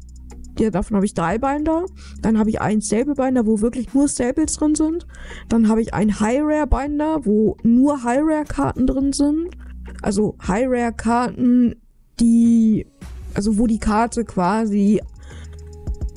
[0.60, 1.86] ja, davon habe ich drei Binder.
[2.22, 5.08] Dann habe ich einen Staple Binder, wo wirklich nur Staples drin sind.
[5.48, 9.50] Dann habe ich einen High Rare Binder, wo nur High Rare Karten drin sind.
[10.02, 11.76] Also High Rare Karten,
[12.20, 12.86] die,
[13.34, 15.02] also wo die Karte quasi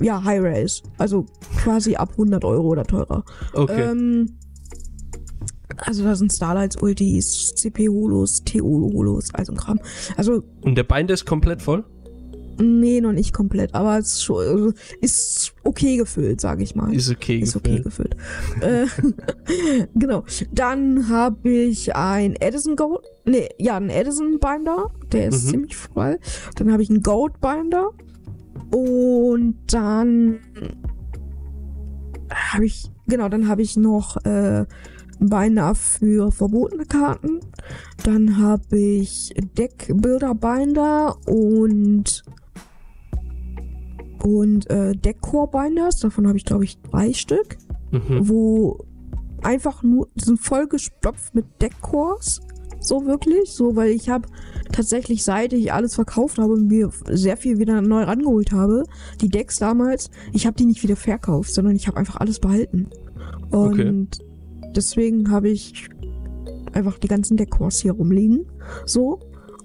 [0.00, 0.82] ja, High Rare ist.
[0.98, 1.26] Also
[1.62, 3.24] quasi ab 100 Euro oder teurer.
[3.52, 3.90] Okay.
[3.90, 4.36] Ähm,
[5.78, 9.80] also da sind Starlights Ultis, CP Holos, TO Holos, also ein Kram.
[10.16, 10.42] Also.
[10.62, 11.84] Und der Binder ist komplett voll?
[12.58, 16.92] Nee, noch nicht komplett, aber es ist, schon, also ist okay gefüllt, sage ich mal.
[16.94, 17.86] Ist okay ist gefüllt.
[17.86, 18.16] Ist okay gefüllt.
[18.60, 20.24] äh, genau.
[20.52, 25.50] Dann habe ich ein Edison Gold, nee, ja, ein Edison Binder, der ist mhm.
[25.50, 26.18] ziemlich voll.
[26.56, 27.90] Dann habe ich einen Gold Binder
[28.70, 30.40] und dann
[32.32, 34.64] habe ich, genau, dann habe ich noch äh,
[35.18, 37.40] Binder für verbotene Karten.
[38.04, 42.24] Dann habe ich Deckbilder Binder und
[44.22, 47.56] und äh, Deckcore-Binders, davon habe ich glaube ich drei Stück,
[47.90, 48.28] mhm.
[48.28, 48.78] wo
[49.42, 52.40] einfach nur, die sind voll gestopft mit Deckcores,
[52.80, 54.28] so wirklich, so, weil ich habe
[54.72, 58.84] tatsächlich, seit ich alles verkauft habe und mir sehr viel wieder neu rangeholt habe,
[59.20, 62.88] die Decks damals, ich habe die nicht wieder verkauft, sondern ich habe einfach alles behalten.
[63.50, 64.72] Und okay.
[64.74, 65.88] deswegen habe ich
[66.72, 68.46] einfach die ganzen Decors hier rumliegen.
[68.86, 69.20] So.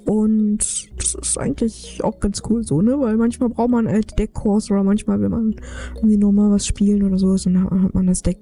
[0.07, 0.59] Und
[0.95, 2.97] das ist eigentlich auch ganz cool so, ne?
[2.97, 5.55] Weil manchmal braucht man halt Deckcores oder manchmal will man
[5.95, 8.37] irgendwie nochmal was spielen oder so, dann hat man das Deck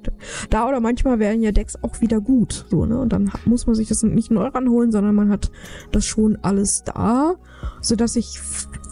[0.51, 0.69] da.
[0.69, 2.99] Oder manchmal werden ja Decks auch wieder gut, so, ne?
[2.99, 5.49] Und dann muss man sich das nicht neu ranholen, sondern man hat
[5.91, 7.33] das schon alles da,
[7.81, 8.39] sodass ich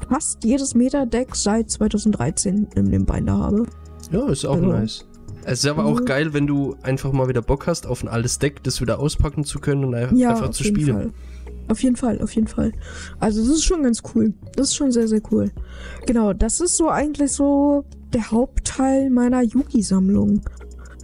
[0.09, 3.67] fast jedes Meta-Deck seit 2013 in dem Binder habe.
[4.09, 5.05] Ja, ist auch also, nice.
[5.45, 6.05] Es ist aber auch mhm.
[6.05, 9.43] geil, wenn du einfach mal wieder Bock hast, auf ein altes Deck das wieder auspacken
[9.43, 10.95] zu können und einfach ja, zu spielen.
[10.95, 11.13] Fall.
[11.69, 12.73] Auf jeden Fall, auf jeden Fall.
[13.19, 14.33] Also das ist schon ganz cool.
[14.55, 15.51] Das ist schon sehr, sehr cool.
[16.05, 20.41] Genau, das ist so eigentlich so der Hauptteil meiner Yugi-Sammlung.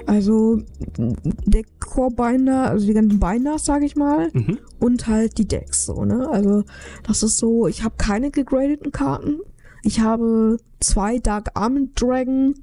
[0.06, 0.62] Also
[0.98, 4.58] der Core-Binder, also die ganzen Binders, sage ich mal, mhm.
[4.80, 6.28] und halt die Decks so, ne?
[6.30, 6.64] Also
[7.06, 9.40] das ist so, ich habe keine gegradeten Karten.
[9.84, 12.56] Ich habe zwei Dark Armand Dragon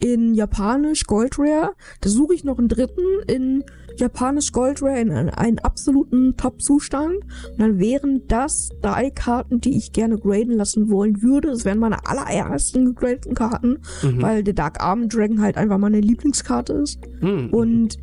[0.00, 1.72] in Japanisch Gold Rare.
[2.00, 3.64] Da suche ich noch einen dritten in
[3.96, 7.16] Japanisch Gold Rare in einen absoluten Top-Zustand.
[7.16, 11.50] Und dann wären das drei Karten, die ich gerne graden lassen wollen würde.
[11.50, 14.22] Es wären meine allerersten gegradeten Karten, mhm.
[14.22, 16.98] weil der Dark Arm Dragon halt einfach meine Lieblingskarte ist.
[17.20, 17.50] Mhm.
[17.50, 17.98] Und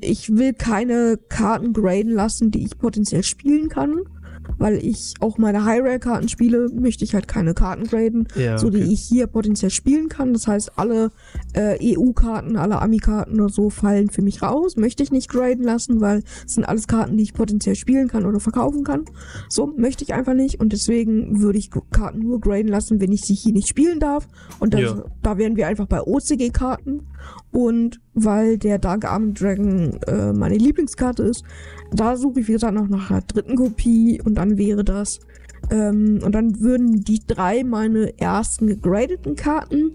[0.00, 4.04] ich will keine Karten graden lassen, die ich potenziell spielen kann
[4.58, 8.92] weil ich auch meine High-Rare-Karten spiele, möchte ich halt keine Karten graden, ja, so die
[8.92, 10.32] ich hier potenziell spielen kann.
[10.32, 11.10] Das heißt, alle
[11.52, 14.76] äh, EU-Karten, alle Ami-Karten oder so fallen für mich raus.
[14.76, 18.26] Möchte ich nicht graden lassen, weil es sind alles Karten, die ich potenziell spielen kann
[18.26, 19.04] oder verkaufen kann.
[19.48, 23.22] So möchte ich einfach nicht und deswegen würde ich Karten nur graden lassen, wenn ich
[23.22, 24.28] sie hier nicht spielen darf.
[24.58, 25.04] Und das, ja.
[25.22, 27.06] da wären wir einfach bei OCG-Karten.
[27.52, 31.44] Und weil der Dark Arm Dragon äh, meine Lieblingskarte ist,
[31.92, 35.20] da suche ich, wie gesagt, noch nach einer dritten Kopie und dann wäre das.
[35.70, 39.92] Ähm, und dann würden die drei meine ersten gegradeten Karten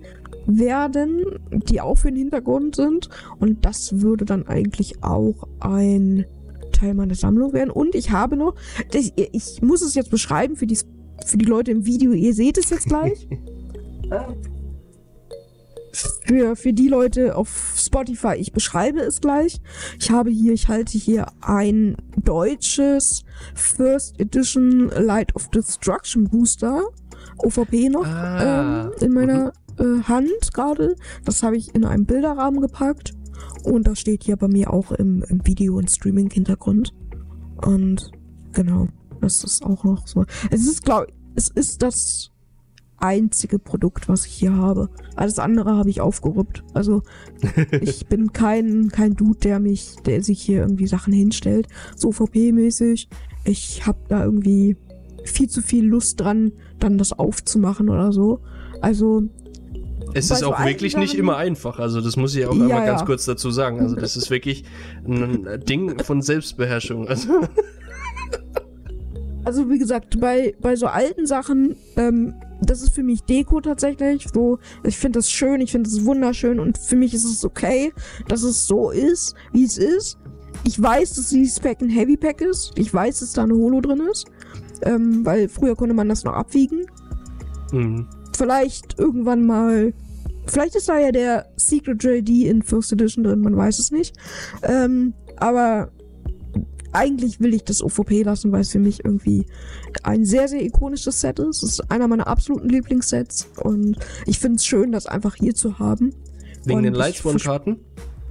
[0.47, 3.09] werden, die auch für den Hintergrund sind.
[3.39, 6.25] Und das würde dann eigentlich auch ein
[6.71, 7.71] Teil meiner Sammlung werden.
[7.71, 8.55] Und ich habe noch,
[8.93, 10.77] ich, ich muss es jetzt beschreiben für die,
[11.25, 13.27] für die Leute im Video, ihr seht es jetzt gleich.
[16.25, 19.61] für, für die Leute auf Spotify, ich beschreibe es gleich.
[19.99, 26.81] Ich habe hier, ich halte hier ein deutsches First Edition Light of Destruction Booster,
[27.37, 28.85] OVP noch, ah.
[28.85, 30.01] ähm, in meiner mhm.
[30.01, 30.95] äh, Hand gerade.
[31.23, 33.13] Das habe ich in einem Bilderrahmen gepackt.
[33.63, 36.93] Und das steht hier bei mir auch im, im Video- und Streaming-Hintergrund.
[37.65, 38.11] Und
[38.53, 38.87] genau,
[39.21, 40.25] das ist auch noch so.
[40.51, 42.31] Es ist, glaube ich, es ist das
[43.05, 44.89] einzige Produkt, was ich hier habe.
[45.15, 46.63] Alles andere habe ich aufgeruppt.
[46.73, 47.03] Also
[47.81, 51.67] ich bin kein, kein Dude, der mich, der sich hier irgendwie Sachen hinstellt.
[51.95, 53.09] So VP-mäßig.
[53.43, 54.75] Ich habe da irgendwie
[55.23, 58.41] viel zu viel Lust dran, dann das aufzumachen oder so.
[58.81, 59.23] Also
[60.13, 61.79] es ist auch wirklich nicht immer einfach.
[61.79, 63.05] Also das muss ich auch ja, einmal ganz ja.
[63.05, 63.81] kurz dazu sagen.
[63.81, 64.63] Also das ist wirklich
[65.05, 67.07] ein Ding von Selbstbeherrschung.
[67.07, 67.29] Also,
[69.45, 74.27] also wie gesagt, bei, bei so alten Sachen ähm, das ist für mich Deko tatsächlich.
[74.33, 77.93] So, ich finde das schön, ich finde es wunderschön und für mich ist es okay,
[78.27, 80.17] dass es so ist, wie es ist.
[80.63, 82.71] Ich weiß, dass dieses Pack ein Heavy Pack ist.
[82.75, 84.25] Ich weiß, dass da eine Holo drin ist.
[84.81, 86.85] Ähm, weil früher konnte man das noch abwiegen.
[87.71, 88.07] Mhm.
[88.35, 89.93] Vielleicht irgendwann mal.
[90.47, 94.15] Vielleicht ist da ja der Secret JD in First Edition drin, man weiß es nicht.
[94.63, 95.91] Ähm, aber
[96.95, 99.45] eigentlich will ich das OVP lassen, weil es für mich irgendwie
[100.03, 101.63] ein sehr, sehr ikonisches Set ist.
[101.63, 105.79] Es ist einer meiner absoluten Lieblingssets und ich finde es schön, das einfach hier zu
[105.79, 106.13] haben.
[106.63, 107.79] Wegen und den Lightsworn-Karten?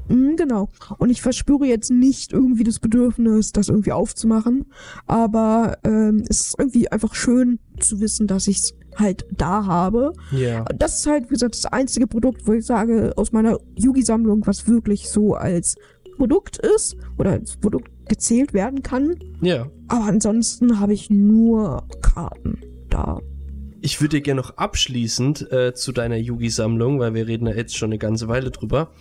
[0.09, 0.69] Mhm, genau.
[0.99, 4.67] Und ich verspüre jetzt nicht irgendwie das Bedürfnis, das irgendwie aufzumachen.
[5.07, 10.13] Aber ähm, es ist irgendwie einfach schön zu wissen, dass ich es halt da habe.
[10.31, 10.39] Ja.
[10.39, 10.65] Yeah.
[10.77, 14.69] Das ist halt, wie gesagt, das einzige Produkt, wo ich sage, aus meiner Yugi-Sammlung, was
[14.69, 15.77] wirklich so als
[16.17, 19.17] Produkt ist oder als Produkt gezählt werden kann.
[19.41, 19.71] Ja.
[19.89, 22.59] Aber ansonsten habe ich nur Karten
[22.91, 23.21] da.
[23.81, 27.77] Ich würde dir gerne noch abschließend äh, zu deiner Yugi-Sammlung, weil wir reden ja jetzt
[27.77, 28.93] schon eine ganze Weile drüber,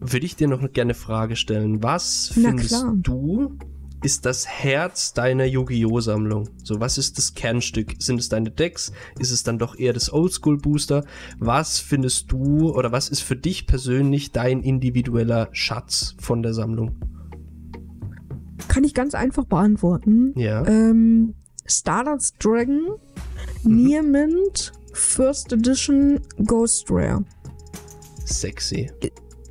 [0.00, 1.82] würde ich dir noch gerne eine Frage stellen.
[1.82, 3.56] Was findest du
[4.02, 6.00] ist das Herz deiner Yu-Gi-Oh!
[6.00, 6.48] Sammlung?
[6.64, 7.94] So, was ist das Kernstück?
[8.00, 8.92] Sind es deine Decks?
[9.18, 11.04] Ist es dann doch eher das Oldschool Booster?
[11.38, 16.96] Was findest du oder was ist für dich persönlich dein individueller Schatz von der Sammlung?
[18.68, 20.32] Kann ich ganz einfach beantworten.
[20.36, 20.66] Ja.
[20.66, 21.34] Ähm,
[21.66, 22.98] Stardust Dragon,
[23.62, 23.82] mhm.
[23.84, 27.24] Nearmint, First Edition, Ghost Rare.
[28.24, 28.90] Sexy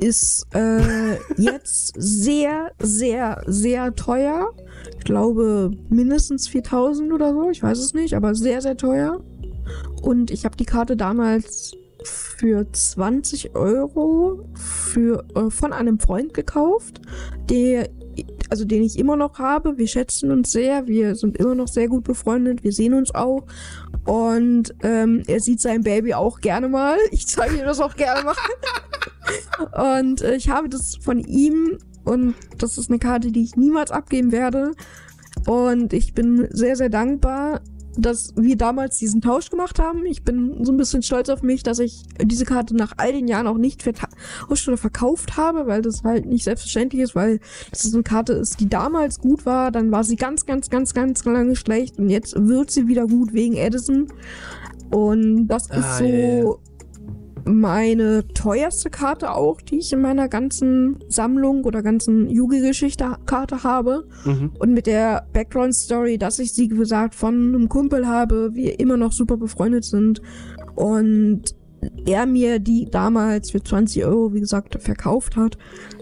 [0.02, 4.52] ist äh, jetzt sehr, sehr, sehr teuer.
[4.98, 9.24] Ich glaube mindestens 4000 oder so, ich weiß es nicht, aber sehr, sehr teuer.
[10.02, 17.02] Und ich habe die Karte damals für 20 Euro für, äh, von einem Freund gekauft,
[17.50, 17.90] der
[18.52, 19.78] also den ich immer noch habe.
[19.78, 23.46] Wir schätzen uns sehr, wir sind immer noch sehr gut befreundet, wir sehen uns auch.
[24.06, 26.98] Und ähm, er sieht sein Baby auch gerne mal.
[27.12, 30.00] Ich zeige ihm das auch gerne mal.
[30.00, 33.92] und äh, ich habe das von ihm und das ist eine Karte, die ich niemals
[33.92, 34.74] abgeben werde.
[35.48, 37.62] Und ich bin sehr, sehr dankbar,
[37.98, 40.06] dass wir damals diesen Tausch gemacht haben.
[40.06, 43.28] Ich bin so ein bisschen stolz auf mich, dass ich diese Karte nach all den
[43.28, 47.40] Jahren auch nicht vertauscht oder verkauft habe, weil das halt nicht selbstverständlich ist, weil
[47.72, 51.26] das eine Karte ist, die damals gut war, dann war sie ganz, ganz, ganz, ganz
[51.26, 54.08] lange schlecht und jetzt wird sie wieder gut wegen Edison.
[54.90, 56.56] Und das ist ah, so yeah
[57.46, 64.08] meine teuerste Karte auch, die ich in meiner ganzen Sammlung oder ganzen Yugi-Geschichte-Karte habe.
[64.26, 64.52] Mhm.
[64.60, 68.98] Und mit der Background-Story, dass ich sie, wie gesagt, von einem Kumpel habe, wir immer
[68.98, 70.22] noch super befreundet sind.
[70.76, 71.56] Und
[72.06, 75.58] er mir die damals für 20 Euro, wie gesagt, verkauft hat,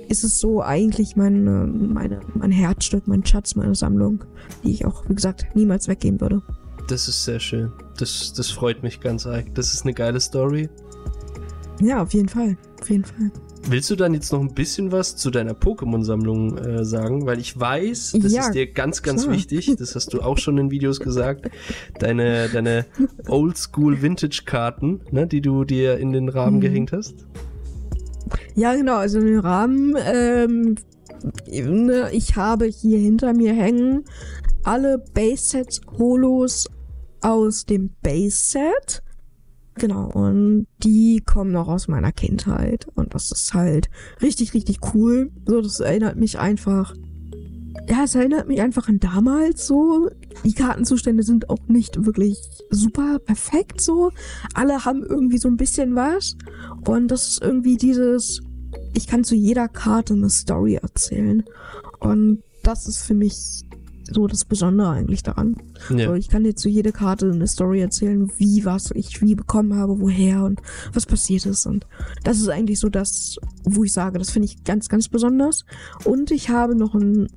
[0.09, 4.23] ist es so eigentlich meine, meine, mein Herzstück, mein Schatz, meine Sammlung,
[4.63, 6.41] die ich auch, wie gesagt, niemals weggeben würde.
[6.87, 7.71] Das ist sehr schön.
[7.97, 9.53] Das, das freut mich ganz arg.
[9.53, 10.69] Das ist eine geile Story.
[11.81, 12.57] Ja, auf jeden Fall.
[12.81, 13.31] Auf jeden Fall.
[13.67, 17.25] Willst du dann jetzt noch ein bisschen was zu deiner Pokémon-Sammlung äh, sagen?
[17.25, 19.35] Weil ich weiß, das ja, ist dir ganz, ganz klar.
[19.35, 19.75] wichtig.
[19.77, 21.49] Das hast du auch schon in Videos gesagt.
[21.99, 22.85] Deine, deine
[23.27, 26.61] Oldschool-Vintage-Karten, ne, die du dir in den Rahmen mhm.
[26.61, 27.25] gehängt hast.
[28.55, 28.95] Ja, genau.
[28.95, 30.75] Also in den Rahmen, ähm,
[31.47, 34.05] ne, ich habe hier hinter mir hängen
[34.63, 36.69] alle Base-Sets Holos
[37.21, 39.03] aus dem Base-Set
[39.79, 42.87] Genau, und die kommen noch aus meiner Kindheit.
[42.95, 43.89] Und das ist halt
[44.21, 45.31] richtig, richtig cool.
[45.45, 46.93] So, das erinnert mich einfach.
[47.87, 50.09] Ja, es erinnert mich einfach an damals so.
[50.43, 52.37] Die Kartenzustände sind auch nicht wirklich
[52.69, 54.11] super perfekt so.
[54.53, 56.35] Alle haben irgendwie so ein bisschen was.
[56.85, 58.41] Und das ist irgendwie dieses,
[58.93, 61.43] ich kann zu jeder Karte eine Story erzählen.
[61.99, 63.63] Und das ist für mich
[64.11, 65.55] so das Besondere eigentlich daran.
[65.89, 66.07] Ja.
[66.07, 69.75] So, ich kann dir zu jeder Karte eine Story erzählen, wie was ich wie bekommen
[69.75, 70.61] habe, woher und
[70.93, 71.65] was passiert ist.
[71.65, 71.87] Und
[72.23, 75.65] das ist eigentlich so das, wo ich sage, das finde ich ganz, ganz besonders.
[76.05, 77.27] Und ich habe noch einen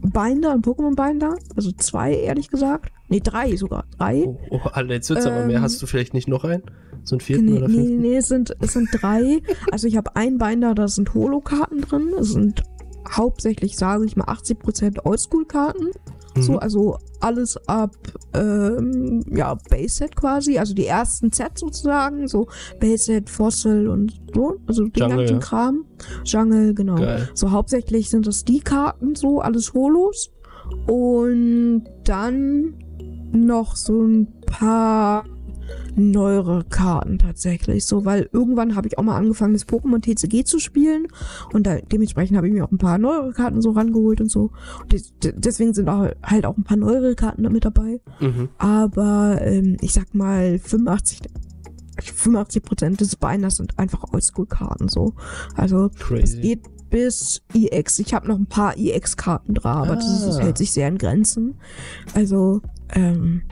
[0.00, 1.36] Binder, einen Pokémon-Binder.
[1.54, 2.92] Also zwei, ehrlich gesagt.
[3.08, 3.84] Nee, drei sogar.
[3.98, 4.24] Drei.
[4.26, 5.60] Oh, oh Alter, jetzt wird's ähm, aber mehr.
[5.60, 6.62] Hast du vielleicht nicht noch einen?
[7.04, 8.00] So einen vierten nee, oder fünften?
[8.00, 9.40] Nee, nee, es sind, es sind drei.
[9.70, 12.12] also ich habe einen Binder, da sind Holo-Karten drin.
[12.18, 12.62] Es sind
[13.10, 15.90] hauptsächlich, sage ich mal, 80% Oldschool-Karten.
[16.36, 16.42] Mhm.
[16.42, 17.96] So, also alles ab
[18.34, 24.84] ähm, ja, Base-Set quasi, also die ersten Sets sozusagen, so Base-Set, Fossil und so, also
[24.84, 25.40] den Jungle, ganzen ja.
[25.40, 25.84] Kram.
[26.24, 26.96] Jungle, genau.
[26.96, 27.28] Geil.
[27.34, 30.30] So hauptsächlich sind das die Karten, so alles Holos.
[30.86, 32.74] Und dann
[33.32, 35.24] noch so ein paar
[35.96, 37.86] neuere Karten tatsächlich.
[37.86, 41.08] So, weil irgendwann habe ich auch mal angefangen, das Pokémon TCG zu spielen.
[41.52, 44.50] Und da, dementsprechend habe ich mir auch ein paar neuere Karten so rangeholt und so.
[44.82, 48.00] Und deswegen sind auch, halt auch ein paar neuere Karten damit dabei.
[48.20, 48.48] Mhm.
[48.58, 51.22] Aber ähm, ich sag mal, 85
[51.98, 55.14] 85% des Binders sind einfach Oldschool-Karten so.
[55.54, 57.98] Also es geht bis EX.
[57.98, 59.96] Ich habe noch ein paar EX-Karten dran, aber ah.
[59.96, 61.54] das, das, hält sich sehr in Grenzen.
[62.14, 63.42] Also ähm,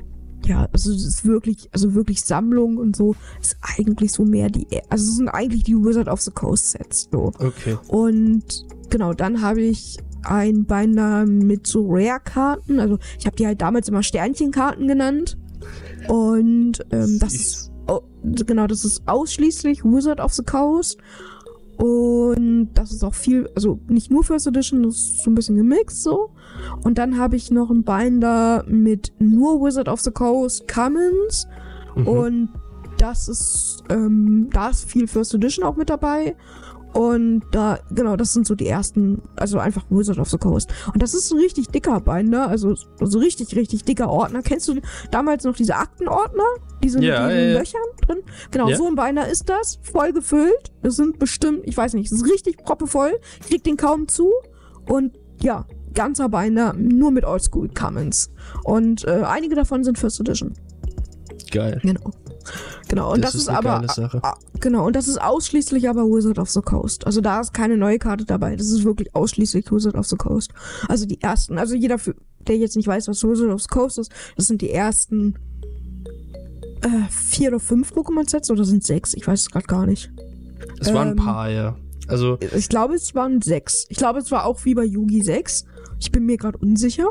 [0.46, 4.66] ja, also es ist wirklich, also wirklich Sammlung und so, ist eigentlich so mehr die,
[4.88, 7.33] also es sind eigentlich die Wizard of the Coast Sets, so.
[7.38, 7.76] Okay.
[7.88, 13.61] Und genau, dann habe ich ein Binder mit so Rare-Karten, also ich habe die halt
[13.61, 15.37] damals immer Sternchenkarten genannt.
[16.09, 20.98] Und ähm, das ist, oh, genau, das ist ausschließlich Wizard of the Coast.
[21.76, 25.56] Und das ist auch viel, also nicht nur First Edition, das ist so ein bisschen
[25.56, 26.30] gemixt so.
[26.82, 31.46] Und dann habe ich noch ein Binder mit nur Wizard of the Coast Commons.
[31.96, 32.08] Mhm.
[32.08, 32.48] Und
[32.98, 36.37] das ist, ähm, da ist viel First Edition auch mit dabei.
[36.94, 40.72] Und da, genau, das sind so die ersten, also einfach Wizard of the Coast.
[40.92, 44.42] Und das ist ein richtig dicker Binder, also so also richtig, richtig dicker Ordner.
[44.42, 44.80] Kennst du
[45.11, 46.44] damals noch diese Aktenordner?
[46.85, 48.18] Diese ja, mit diesen ja, Löchern drin?
[48.52, 48.76] Genau, ja.
[48.76, 50.72] so ein Binder ist das, voll gefüllt.
[50.83, 53.18] Das sind bestimmt, ich weiß nicht, es ist richtig proppevoll.
[53.40, 54.30] Ich krieg den kaum zu.
[54.87, 58.30] Und ja, ganzer Binder, nur mit Oldschool Commons.
[58.62, 60.54] Und äh, einige davon sind First Edition.
[61.50, 61.80] Geil.
[61.83, 62.12] Genau.
[62.88, 63.85] Genau, und das, das ist, ist aber
[64.61, 67.07] genau, und das ist ausschließlich aber Wizard of the Coast.
[67.07, 68.56] Also da ist keine neue Karte dabei.
[68.56, 70.52] Das ist wirklich ausschließlich Wizard of the Coast.
[70.88, 71.98] Also die ersten, also jeder,
[72.46, 75.35] der jetzt nicht weiß, was Wizard of the Coast ist, das sind die ersten
[76.83, 79.14] äh, vier oder fünf Pokémon-Sets oder sind sechs?
[79.14, 80.10] Ich weiß es gerade gar nicht.
[80.81, 81.77] Es ähm, waren ein ähm, paar, ja.
[82.09, 83.87] Also ich glaube, es waren sechs.
[83.88, 85.65] Ich glaube, es war auch wie bei Yugi sechs.
[86.00, 87.07] Ich bin mir gerade unsicher.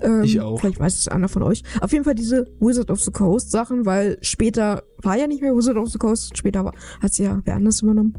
[0.00, 0.60] Ähm, ich auch.
[0.60, 1.62] Vielleicht weiß es einer von euch.
[1.80, 5.56] Auf jeden Fall diese Wizard of the Coast Sachen, weil später war ja nicht mehr
[5.56, 6.36] Wizard of the Coast.
[6.36, 8.14] Später war, hat sie ja wer anders übernommen.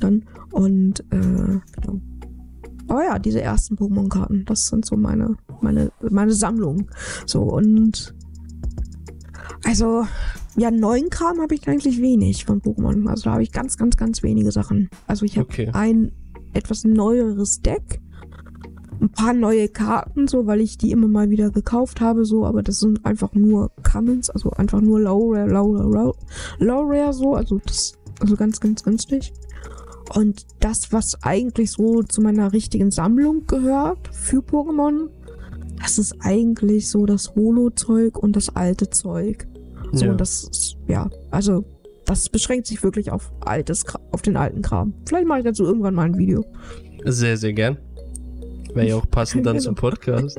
[0.00, 0.26] Dann.
[0.50, 2.00] Und, äh, genau.
[2.88, 6.90] aber ja, diese ersten Pokémon-Karten, das sind so meine, meine, meine Sammlung.
[7.24, 8.14] So, und
[9.64, 10.06] also,
[10.60, 13.08] ja, neuen Kram habe ich eigentlich wenig von Pokémon.
[13.08, 14.90] Also da habe ich ganz, ganz, ganz wenige Sachen.
[15.06, 15.70] Also ich habe Okay.
[15.72, 16.12] ein
[16.52, 18.02] etwas neueres Deck,
[19.00, 22.62] ein paar neue Karten, so, weil ich die immer mal wieder gekauft habe, so, aber
[22.62, 26.14] das sind einfach nur Commons, also einfach nur Low Rare, Low Rare, Low,
[26.58, 29.32] Low Rare, so, also das, also ganz, ganz günstig.
[30.14, 35.08] Und das, was eigentlich so zu meiner richtigen Sammlung gehört für Pokémon,
[35.80, 39.46] das ist eigentlich so das Holo-Zeug und das alte Zeug.
[39.92, 40.10] So, Ja.
[40.12, 41.64] und das ist, ja, also,
[42.06, 44.94] das beschränkt sich wirklich auf altes, auf den alten Kram.
[45.06, 46.44] Vielleicht mache ich dazu irgendwann mal ein Video.
[47.04, 47.78] Sehr, sehr gern.
[48.74, 50.38] Wäre ja auch passend dann zum Podcast.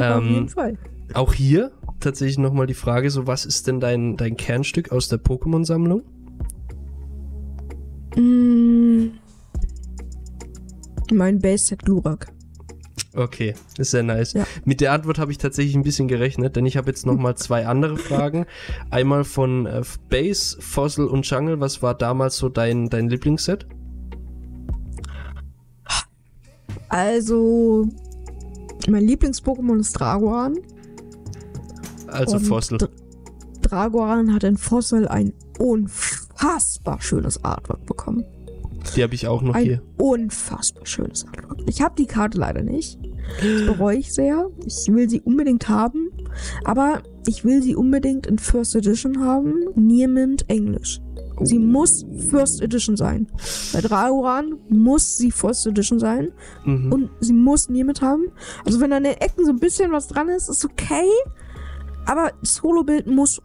[0.00, 0.78] auf jeden ähm, Fall.
[1.12, 5.18] auch hier tatsächlich nochmal die Frage, so was ist denn dein, dein Kernstück aus der
[5.18, 6.02] Pokémon-Sammlung?
[8.16, 9.06] Mm,
[11.12, 12.28] mein Base-Set Glurak.
[13.16, 14.32] Okay, ist sehr nice.
[14.32, 14.44] Ja.
[14.64, 17.66] Mit der Antwort habe ich tatsächlich ein bisschen gerechnet, denn ich habe jetzt nochmal zwei
[17.66, 18.44] andere Fragen.
[18.90, 21.60] Einmal von äh, Base, Fossil und Jungle.
[21.60, 23.66] Was war damals so dein, dein Lieblingsset?
[26.88, 27.88] Also,
[28.88, 30.58] mein Lieblings-Pokémon ist Dragoran.
[32.08, 32.78] Also Und Fossil.
[32.78, 32.90] Dr-
[33.62, 38.24] Dragoran hat in Fossil ein unfassbar schönes Artwork bekommen.
[38.96, 39.82] Die habe ich auch noch Ein hier.
[39.98, 41.58] unfassbar schönes Artwork.
[41.66, 42.98] Ich habe die Karte leider nicht.
[43.40, 44.50] Das bereue ich sehr.
[44.66, 46.10] Ich will sie unbedingt haben.
[46.64, 49.54] Aber ich will sie unbedingt in First Edition haben.
[49.74, 51.00] Niemand Englisch.
[51.42, 53.26] Sie muss First Edition sein.
[53.72, 56.32] Bei Dragoran muss sie First Edition sein.
[56.64, 56.92] Mhm.
[56.92, 58.26] Und sie muss Niemand haben.
[58.64, 61.08] Also wenn an den Ecken so ein bisschen was dran ist, ist okay.
[62.06, 63.40] Aber das Holo-Bild muss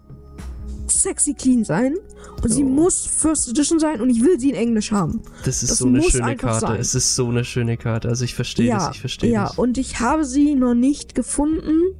[0.91, 1.95] sexy clean sein.
[2.43, 2.67] Und sie Oh.
[2.67, 4.01] muss First Edition sein.
[4.01, 5.21] Und ich will sie in Englisch haben.
[5.45, 6.59] Das ist das so eine schöne Karte.
[6.67, 6.79] sein.
[6.79, 8.09] Es ist so eine schöne Karte.
[8.09, 9.57] Also ich verstehe das, ich verstehe ja, das.
[9.57, 11.95] und ich habe sie noch nicht gefunden,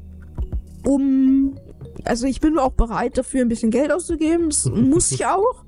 [0.86, 1.56] um.
[2.06, 4.50] Also ich bin auch bereit dafür ein bisschen Geld auszugeben.
[4.50, 5.66] Das muss ich auch.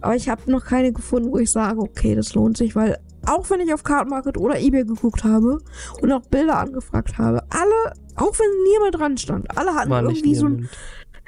[0.00, 3.48] Aber ich habe noch keine gefunden, wo ich sage, okay, das lohnt sich, weil auch
[3.50, 5.58] wenn ich auf Card Market oder eBay geguckt habe
[6.00, 10.46] und auch Bilder angefragt habe, alle, auch wenn niemand dran stand, alle hatten irgendwie so
[10.46, 10.68] ein.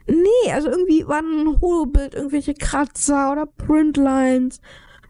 [0.07, 4.61] Nee, also irgendwie war ein Holobild, irgendwelche Kratzer oder Printlines.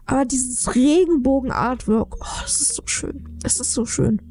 [0.05, 3.39] Aber dieses Regenbogen-Artwork, oh, das ist so schön.
[3.43, 4.21] Es ist so schön.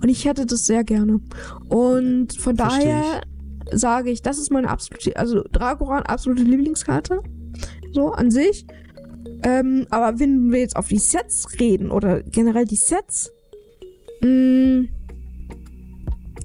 [0.00, 1.20] Und ich hätte das sehr gerne.
[1.68, 3.22] Und von Versteh daher
[3.72, 7.20] sage ich, das ist meine absolute, also Dragoran absolute Lieblingskarte.
[7.92, 8.66] So, an sich.
[9.42, 13.32] Ähm, aber wenn wir jetzt auf die Sets reden oder generell die Sets,
[14.20, 14.84] mh,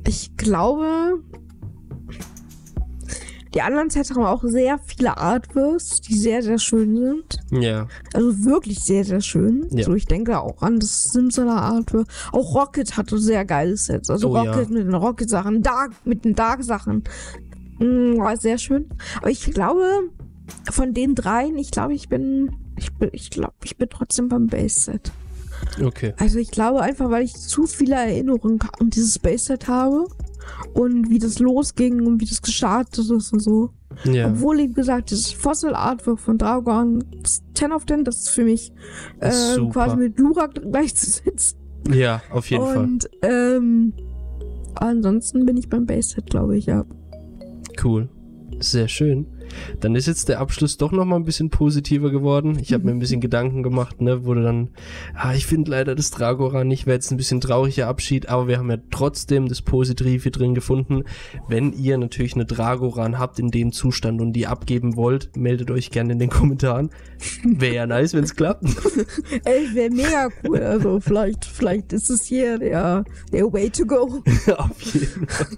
[0.08, 1.22] ich glaube,
[3.54, 7.40] die anderen Sets haben auch sehr viele Artworks, die sehr, sehr schön sind.
[7.64, 9.68] Ja, Also wirklich sehr, sehr schön.
[9.72, 9.84] Ja.
[9.86, 12.08] So, ich denke auch an das Simsala Artwork.
[12.32, 14.10] Auch Rocket hatte sehr geile Sets.
[14.10, 14.52] Also Oh, ja.
[14.52, 17.04] Rocket mit den Rocket-Sachen, Dark mit den Dark-Sachen.
[17.80, 18.90] Mm, war sehr schön.
[19.18, 19.86] Aber ich glaube,
[20.72, 24.48] von den dreien, ich glaube, ich bin, ich bin, ich glaube, ich bin trotzdem beim
[24.48, 25.12] Base-Set.
[25.84, 26.14] okay.
[26.18, 30.08] Also ich glaube einfach, weil ich zu viele Erinnerungen an dieses Base-Set habe.
[30.74, 33.70] Und wie das losging und wie das gestartet ist und so.
[34.06, 38.30] Ja, Obwohl, wie gesagt, das Fossil Artwork von Dragon das 10 of 10, das ist
[38.30, 38.72] für mich
[39.20, 39.72] äh, super.
[39.72, 41.60] quasi mit Glurak gleichzusetzen.
[41.92, 42.78] ja, auf jeden Fall.
[42.78, 43.94] Und ähm,
[44.76, 46.86] ansonsten bin ich beim Base-Set, glaube ich, ja.
[47.84, 48.10] Cool.
[48.60, 49.26] Sehr schön.
[49.80, 52.58] Dann ist jetzt der Abschluss doch noch mal ein bisschen positiver geworden.
[52.62, 54.70] Ich habe mir ein bisschen Gedanken gemacht, ne, wurde dann,
[55.14, 58.58] ah, ich finde leider das Dragoran nicht, wäre jetzt ein bisschen trauriger Abschied, aber wir
[58.58, 61.04] haben ja trotzdem das Positive hier drin gefunden.
[61.48, 65.92] Wenn ihr natürlich eine Dragoran habt in dem Zustand und die abgeben wollt, meldet euch
[65.92, 66.90] gerne in den Kommentaren.
[67.44, 68.64] Wäre ja nice, wenn es klappt.
[69.46, 70.60] Ey, wäre mega cool.
[70.60, 74.24] Also vielleicht, vielleicht ist es hier der, der Way to go.
[74.58, 75.58] Auf jeden Fall.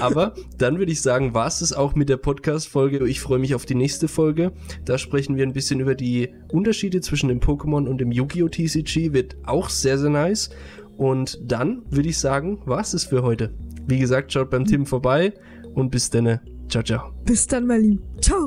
[0.00, 3.06] Aber dann würde ich sagen, war es das auch mit der Podcast-Folge.
[3.08, 4.52] Ich freue mich auf die nächste Folge.
[4.86, 8.48] Da sprechen wir ein bisschen über die Unterschiede zwischen dem Pokémon und dem Yu-Gi-Oh!
[8.48, 9.12] TCG.
[9.12, 10.48] Wird auch sehr, sehr nice.
[10.96, 13.52] Und dann würde ich sagen, war es für heute.
[13.86, 15.34] Wie gesagt, schaut beim Tim vorbei
[15.74, 16.40] und bis dann.
[16.70, 17.12] Ciao, ciao.
[17.26, 18.02] Bis dann, mein Lieben.
[18.22, 18.46] Ciao.